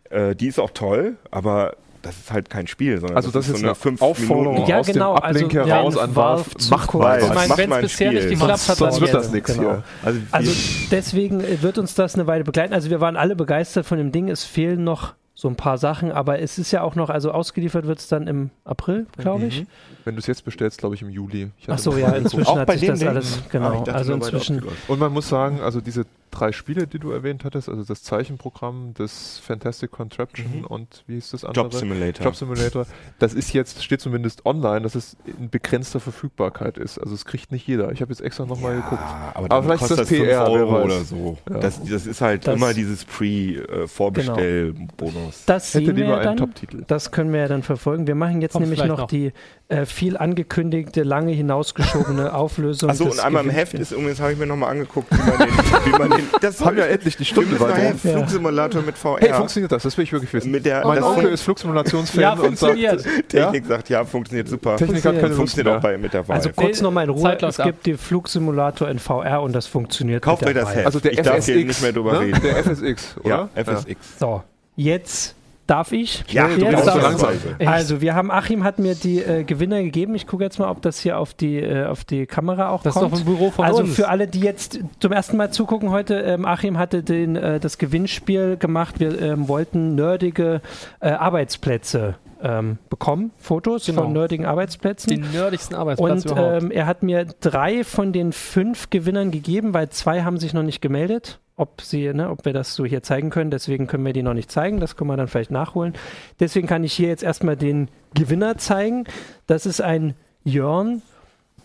[0.09, 3.51] äh, die ist auch toll, aber das ist halt kein Spiel, sondern Also das ist
[3.51, 4.69] so eine eine fünf Aufforderung Minuten.
[4.71, 7.03] Ja, aus genau, dem Ablink also, heraus ja, an Valve Macht kurz.
[7.03, 9.31] mal Weil- Ich meine, wenn mal es ein bisher nicht geklappt hat, Sonst wird das
[9.31, 9.61] nichts Genau.
[9.69, 9.83] hier.
[10.03, 10.51] Also, Also
[10.91, 12.73] deswegen wird uns das eine Weile begleiten.
[12.73, 14.29] Also wir waren alle begeistert von dem Ding.
[14.29, 17.85] Es fehlen noch so ein paar Sachen, aber es ist ja auch noch, also ausgeliefert
[17.85, 19.65] wird es dann im April, glaube ich.
[20.09, 21.51] Wenn du es jetzt bestellst, glaube ich im Juli.
[21.59, 23.75] Ich hatte Ach so, mal ja, inzwischen Auch hat bei sich das alles, Ah, genau.
[23.83, 24.63] dachte also inzwischen.
[24.87, 28.93] Und man muss sagen, also diese drei Spiele, die du erwähnt hattest, also das Zeichenprogramm,
[28.95, 30.63] das Fantastic Contraption Mhm.
[30.65, 31.65] und wie hieß das andere?
[31.65, 32.25] Job Simulator.
[32.25, 32.85] Job Simulator.
[33.19, 36.97] Das ist jetzt, steht zumindest online, dass es in begrenzter Verfügbarkeit ist.
[36.99, 37.91] Also es kriegt nicht jeder.
[37.91, 39.01] Ich habe jetzt extra nochmal geguckt.
[39.35, 40.85] aber, Aber vielleicht ist kostet das fünf PR, wer Euro weiß.
[40.85, 41.37] oder so.
[41.51, 41.59] Ja.
[41.59, 45.45] Das, das ist halt Das- immer dieses Pre-Vorbestell-Bonus.
[45.45, 46.37] das Hätte sehen wir lieber ja einen dann.
[46.37, 46.83] Top-Titel.
[46.87, 48.07] Das können wir ja dann verfolgen.
[48.07, 49.07] Wir machen jetzt Kommt nämlich noch, noch.
[49.07, 49.33] die
[49.69, 52.89] äh, viel angekündigte, lange hinausgeschobene Auflösung.
[52.89, 55.47] Achso, und einmal im Heft ist übrigens, habe ich mir nochmal angeguckt, wie man den,
[55.85, 57.77] wie man den das Haben ja endlich die Stunde weiter.
[57.77, 58.17] nachher Ja.
[58.17, 59.17] Flugsimulator mit VR.
[59.19, 59.83] Hey, funktioniert das?
[59.83, 60.49] Das will ich wirklich wissen.
[60.49, 63.29] mit der mein Onkel ist Flugsimulationsfan Ja, und sagt, funktioniert.
[63.29, 64.75] Technik sagt, ja, funktioniert super.
[64.77, 66.33] Technik hat keine funktioniert auch bei, mit der Vive.
[66.33, 67.21] Also kurz nochmal in Ruhe.
[67.21, 70.23] Zeit Es gibt den Flugsimulator in VR und das funktioniert.
[70.23, 70.75] Kauft mit euch der das.
[70.75, 70.85] Heft.
[70.87, 71.45] Also der Ich darf FSX.
[71.45, 72.19] hier nicht mehr drüber ne?
[72.21, 72.41] reden.
[72.41, 73.49] Der FSX, oder?
[73.55, 73.97] ja, FSX.
[74.19, 74.43] So,
[74.75, 75.35] jetzt
[75.69, 76.23] darf ich.
[76.29, 77.29] Ja, du jetzt bist so langsam.
[77.65, 80.15] Also, wir haben, Achim hat mir die äh, Gewinner gegeben.
[80.15, 82.95] Ich gucke jetzt mal, ob das hier auf die, äh, auf die Kamera auch Das
[82.95, 83.13] ist kommt.
[83.13, 83.95] doch ein Büro von also uns.
[83.95, 87.77] für alle, die jetzt zum ersten Mal zugucken heute, ähm, Achim hatte den, äh, das
[87.77, 88.99] Gewinnspiel gemacht.
[88.99, 90.61] Wir ähm, wollten nerdige
[90.99, 94.03] äh, Arbeitsplätze ähm, bekommen, Fotos Genau.
[94.03, 95.09] von nerdigen Arbeitsplätzen.
[95.09, 99.89] den nerdigsten Arbeitsplatz Und ähm, er hat mir drei von den fünf Gewinnern gegeben, weil
[99.89, 101.39] zwei haben sich noch nicht gemeldet.
[101.55, 104.33] Ob, sie, ne, ob wir das so hier zeigen können, deswegen können wir die noch
[104.33, 104.79] nicht zeigen.
[104.79, 105.93] Das können wir dann vielleicht nachholen.
[106.39, 109.03] Deswegen kann ich hier jetzt erstmal den Gewinner zeigen.
[109.45, 110.13] Das ist ein
[110.45, 111.01] Jörn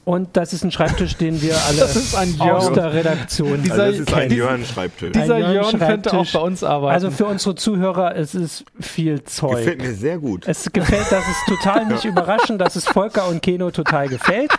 [0.04, 2.74] und das ist ein Schreibtisch, den wir alle Das ist ein aus Jörn.
[2.74, 3.60] der Redaktion.
[3.60, 5.12] Also das ist ein dieser- Jörn-Schreibtisch.
[5.12, 6.94] Dieser Jörn könnte auch bei uns arbeiten.
[6.94, 9.56] also für unsere Zuhörer, es ist viel Zeug.
[9.58, 10.44] Gefällt mir sehr gut.
[10.46, 14.52] Es gefällt, das ist total nicht überraschend, dass es Volker und Keno total gefällt.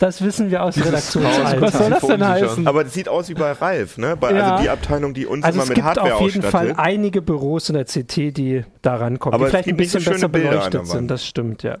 [0.00, 1.90] Das wissen wir aus Was soll Redaktionsalltag.
[1.90, 2.66] das denn heißen?
[2.68, 4.16] Aber das sieht aus wie bei Ralf, ne?
[4.16, 4.50] Bei, Ja.
[4.52, 6.78] Also die Abteilung, die uns Also immer es mit gibt Hardware auf jeden Fall ausstattet.
[6.78, 9.90] einige Büros in der CT, die da rankommen, Aber die es vielleicht ein gibt nicht
[9.90, 11.08] so bisschen besser Bilder beleuchtet sind.
[11.08, 11.78] Das stimmt, ja.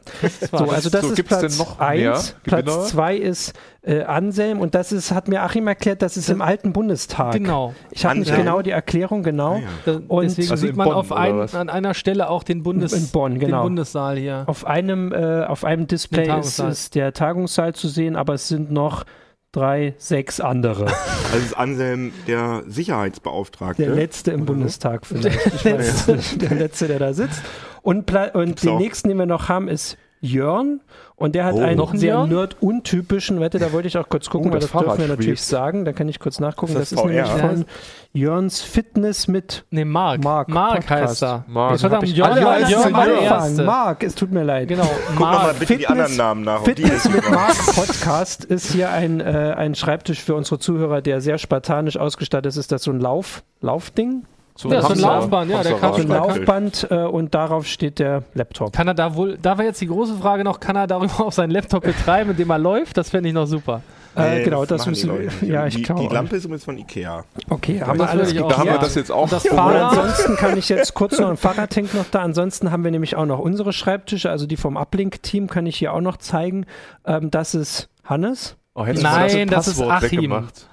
[0.50, 2.00] So, also das So, ist Platz noch 1.
[2.00, 2.12] mehr
[2.44, 2.62] Gewinner?
[2.62, 3.52] Platz 2 ist
[3.82, 7.32] äh, Anselm und das ist, hat mir Achim erklärt, das ist im alten Bundestag.
[7.32, 7.74] Genau.
[7.90, 9.54] Ich habe nicht genau die Erklärung, genau.
[9.54, 9.68] Ah, ja.
[9.84, 12.62] Da, Und- deswegen Also sieht in man Bonn, auf ein, an einer Stelle auch den,
[12.62, 13.60] Bundes, In Bonn, genau.
[13.60, 14.44] den Bundessaal hier.
[14.46, 18.70] Auf einem, äh, auf einem Display ist, ist der Tagungssaal zu sehen, aber es sind
[18.70, 19.04] noch
[19.52, 20.86] drei, sechs andere.
[21.30, 23.82] Also ist Anselm der Sicherheitsbeauftragte.
[23.84, 24.54] Der letzte im Oder so?
[24.54, 26.08] Bundestag vielleicht.
[26.08, 26.40] Nicht.
[26.42, 27.42] Der letzte, der da sitzt.
[27.82, 28.78] Und, und Gibt's den auch.
[28.78, 30.80] nächsten, den wir noch haben, ist Jörn.
[31.16, 31.60] Und der hat Oh.
[31.60, 32.28] einen Noch ein sehr Jörn?
[32.28, 35.42] nerd-untypischen, wette, da wollte ich auch kurz gucken, Oh, weil das das dürfen wir natürlich
[35.42, 35.84] sagen.
[35.84, 36.72] Da kann ich kurz nachgucken.
[36.72, 37.64] Ist Das, das ist nämlich von
[38.12, 40.22] Jörns Fitness mit Ne, Mark.
[40.22, 41.10] Mark, Mark Podcast.
[41.10, 41.44] heißt er.
[41.48, 41.74] Mark.
[41.74, 43.24] Ich verdammt, Jörn, Jörn, Jörn ist war der Jörn.
[43.24, 43.62] Erste.
[43.64, 44.68] Mark, es tut mir leid.
[44.68, 45.58] Genau, Guck mal, Mark.
[45.58, 46.62] bitte die Fitness- anderen Namen nach.
[46.62, 47.30] die Fitness mit mal.
[47.32, 52.46] Mark Podcast ist hier ein, äh, ein Schreibtisch für unsere Zuhörer, der sehr spartanisch ausgestattet
[52.46, 52.56] ist.
[52.56, 54.22] Ist das so ein Lauf, Laufding?
[54.60, 55.94] So Ja, so ein Laufband, ja, der Hamsterrad.
[55.96, 56.08] So ein.
[56.38, 58.72] Laufband äh, und darauf steht der Laptop.
[58.72, 61.30] Kann er da wohl, da war jetzt die große Frage noch, kann er darüber auch
[61.30, 62.96] seinen Laptop betreiben, indem er läuft?
[62.96, 63.82] Das fände ich noch super.
[64.16, 65.48] äh, Nee, genau, das, die, müssen wir.
[65.48, 66.00] Ja, ich die, glaube.
[66.02, 67.24] die Lampe ist übrigens von Ikea.
[67.48, 69.22] Okay, haben Das wir alles Da haben wir das jetzt auch.
[69.22, 69.96] Und das Fahrrad?
[69.96, 72.22] ansonsten kann ich jetzt kurz noch ein Fahrradtank noch da.
[72.22, 75.92] Ansonsten haben wir nämlich auch noch unsere Schreibtische, also die vom Uplink-Team kann ich hier
[75.94, 76.66] auch noch zeigen.
[77.06, 78.56] Ähm, das ist Hannes.
[78.74, 80.18] Oh, Nein, mal das ist Achim.
[80.18, 80.68] weggemacht.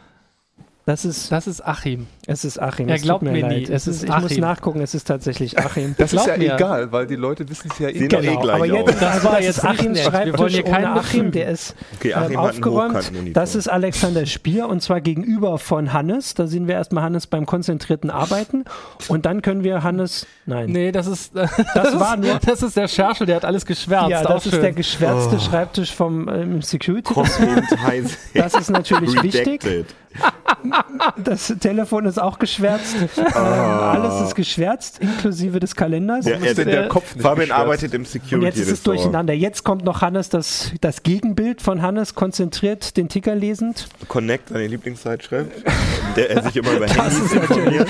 [0.88, 2.06] Das ist, Das ist Achim.
[2.28, 2.88] es ist Achim.
[2.90, 3.70] Er es glaubt tut mir mir nie, leid.
[3.72, 4.42] es Es ist ist, ich muss Achim.
[4.42, 5.96] nachgucken, es ist tatsächlich Achim.
[5.98, 6.54] Das ist Glaub ja mir.
[6.54, 8.04] egal, weil die Leute wissen es ja eh nicht.
[8.04, 8.68] eh gleich aber aus.
[8.68, 10.14] jetzt, Das also war das jetzt ist Achims nett.
[10.14, 13.12] Wir wollen Schreibtisch hier keinen ohne Achim, der ist Okay, ähm, Achim einen aufgeräumt.
[13.34, 16.36] Das ist Alexander Spier und zwar gegenüber von Hannes.
[16.36, 18.66] Da sehen wir erstmal Hannes beim konzentrierten Arbeiten
[19.08, 21.32] und dann können wir Hannes, nein, Nee, das ist,
[21.74, 24.12] das, war nur- das ist der Scherschel, der hat alles geschwärzt.
[24.12, 24.62] ja, das ist schön.
[24.62, 25.40] der geschwärzte Oh.
[25.40, 27.12] Schreibtisch vom ähm, Security.
[28.36, 29.64] Das ist natürlich wichtig.
[31.24, 32.96] Das Telefon ist auch geschwärzt.
[33.18, 36.26] Ähm, alles ist geschwärzt, inklusive des Kalenders.
[36.26, 37.62] Ja, denn der Kopf nicht Fabian geschwärzt?
[37.62, 38.98] arbeitet im Und Security jetzt ist es Ressort.
[38.98, 39.34] durcheinander.
[39.34, 43.88] Jetzt kommt noch Hannes, das, das Gegenbild von Hannes, konzentriert den Ticker lesend.
[44.08, 47.82] Connect, seine Lieblingszeitschrift, in der er sich immer über Das Handys ist natürlich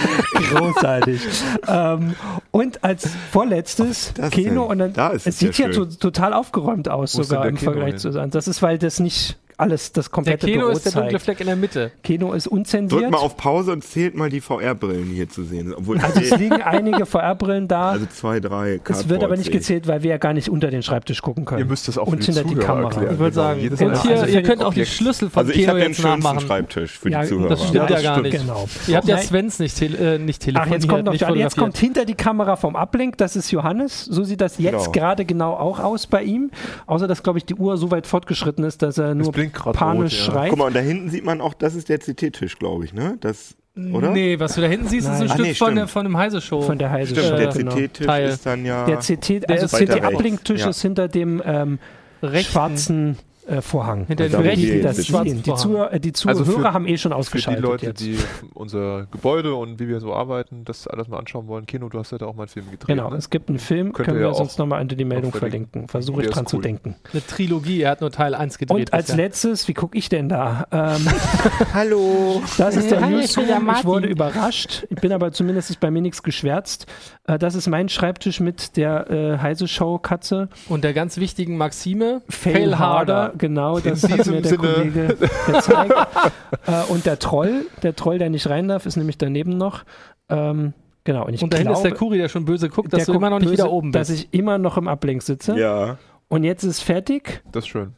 [0.50, 1.22] großartig.
[1.68, 2.16] ähm,
[2.52, 4.50] und als vorletztes Kino.
[4.50, 4.58] denn?
[4.72, 7.56] Und dann, Da ist es es ja sieht hier total aufgeräumt aus, Wo sogar im
[7.56, 8.00] der Kino Vergleich hin?
[8.00, 8.30] zu sein.
[8.32, 11.20] Das ist, weil das nicht alles das Der komplette Kino Büro ist der dunkle.
[11.20, 11.92] Fleck in der Mitte.
[12.04, 13.02] Kino ist unzensiert.
[13.02, 15.74] Drück mal auf Pause und zählt mal die VR-Brillen, hier zu sehen.
[15.76, 17.92] Obwohl also es liegen einige VR-Brillen da.
[17.92, 19.54] also zwei, drei es wird aber nicht ich.
[19.54, 21.60] gezählt, weil wir ja gar nicht unter den Schreibtisch gucken können.
[21.60, 22.90] Ihr müsst das auch Und hinter die Kamera.
[22.90, 23.14] erklären.
[23.14, 24.86] Ich würde Genau, sagen, und hier, Also ihr könnt auch die.
[24.86, 26.40] Schlüssel vom Also ich Kino habe den nachmachen.
[26.42, 27.50] Schreibtisch für Ja, die Zuhörer.
[27.50, 28.34] das stimmt Ja, ja gar stimmt.
[28.34, 28.42] nicht.
[28.42, 28.66] Genau.
[28.88, 29.18] Ihr habt ja.
[29.18, 32.14] Svens nicht, tele äh, nicht Ach, telefoniert, jetzt kommt noch nicht jetzt kommt hinter die
[32.16, 34.06] Kamera vom Uplink, das ist Johannes.
[34.06, 34.92] So sieht das jetzt Genau.
[34.92, 36.52] gerade genau auch aus bei ihm.
[36.88, 40.28] Außer dass, glaube ich, die Uhr so weit fortgeschritten ist, dass er nur panisch rot,
[40.28, 40.32] ja.
[40.34, 40.50] schreit.
[40.50, 43.18] Guck mal, und da hinten sieht man auch, das ist der CT-Tisch, glaube ich, ne?
[43.20, 43.56] Das,
[43.92, 44.12] oder?
[44.12, 45.22] Nee, was du da hinten siehst, ist Nein.
[45.24, 46.62] ein Ah, Stück nee, von, der, von dem Heise-Show.
[46.62, 47.76] Von der Heise Stimmt, Show, der genau.
[47.76, 48.30] CT-Tisch Teil.
[48.30, 48.86] ist dann ja...
[48.86, 51.80] Der CT, der Also CT-Ablinktisch rechts, ist hinter dem ähm,
[52.24, 52.52] Rechten.
[52.52, 53.18] schwarzen
[53.48, 54.06] äh, Vorhang.
[54.08, 55.44] Hinter Da, dem rechten das sehen.
[55.44, 58.00] die, Zuhörer, äh, die Zuhörer Also für- haben eh schon Für die ausgeschaltet Leute, jetzt.
[58.02, 58.18] die
[58.54, 61.66] unser Gebäude und wie wir so arbeiten, das alles mal anschauen wollen.
[61.66, 62.88] Kino, du hast ja da auch mal einen Film gedreht.
[62.88, 63.18] Genau, ne?
[63.18, 65.88] es gibt einen Film, Könnt können wir ja sonst nochmal unter die Meldung verlinken.
[65.88, 66.64] Versuche ich dran zu cool.
[66.64, 66.96] denken.
[67.14, 68.76] Eine Trilogie, er hat nur Teil 1 gedreht.
[68.78, 69.18] Und als bisher.
[69.18, 70.66] letztes, wie gucke ich denn da?
[70.72, 71.06] Ähm,
[71.74, 72.42] Hallo!
[72.58, 73.46] Das ist der Hi, ich Newsroom.
[73.50, 73.86] Ich Martin.
[73.86, 74.86] wurde überrascht.
[74.90, 76.86] Ich bin aber zumindest ist bei mir nichts geschwärzt.
[77.28, 80.50] Äh, Das ist mein Schreibtisch mit der äh, Heise Show Katze.
[80.70, 83.34] Und der ganz wichtigen Maxime, Fail, harder.
[83.38, 84.58] Genau, das In hat mir der Sinne.
[84.74, 85.18] Kollege
[85.48, 85.94] gezeigt.
[86.68, 89.84] äh, und der Troll, der Troll, der nicht rein darf, ist nämlich daneben noch.
[90.30, 90.74] Ähm,
[91.04, 91.26] genau.
[91.26, 93.30] Und, ich Und ist glaube, der Kuri, der schon böse guckt, dass der du immer
[93.30, 94.28] noch nicht böse, wieder oben Dass bist.
[94.32, 95.58] ich immer noch im Ablink sitze.
[95.58, 95.98] Ja.
[96.28, 97.44] Und jetzt ist fertig.
[97.52, 97.94] Das ist schön.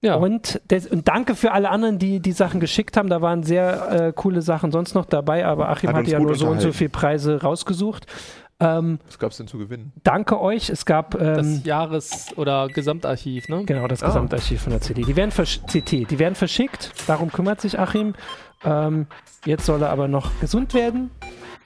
[0.00, 0.16] ja.
[0.16, 3.08] Und, des, und danke für alle anderen, die die Sachen geschickt haben.
[3.08, 6.34] Da waren sehr äh, coole Sachen sonst noch dabei, aber Achim Hat hat ja nur
[6.34, 8.06] so und so viele Preise rausgesucht.
[8.60, 9.92] Ähm, Was gab es denn zu gewinnen?
[10.02, 10.68] danke euch.
[10.68, 13.64] Es gab das ähm, Jahres- oder Gesamtarchiv, ne?
[13.64, 14.06] genau das Ah.
[14.08, 15.02] Gesamtarchiv von der CD.
[15.02, 16.92] Die werden CT, die werden verschickt.
[17.06, 18.14] Darum kümmert sich Achim.
[18.64, 19.06] Ähm,
[19.44, 21.10] jetzt soll er aber noch gesund werden.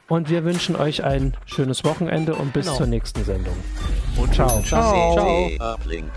[0.08, 2.76] Und wir wünschen euch ein schönes Wochenende und bis Genau.
[2.76, 3.56] zur nächsten Sendung.
[4.20, 4.60] Und Ciao.
[4.62, 5.14] Ciao.
[5.14, 5.74] Ciao.
[5.74, 6.10] Uplink.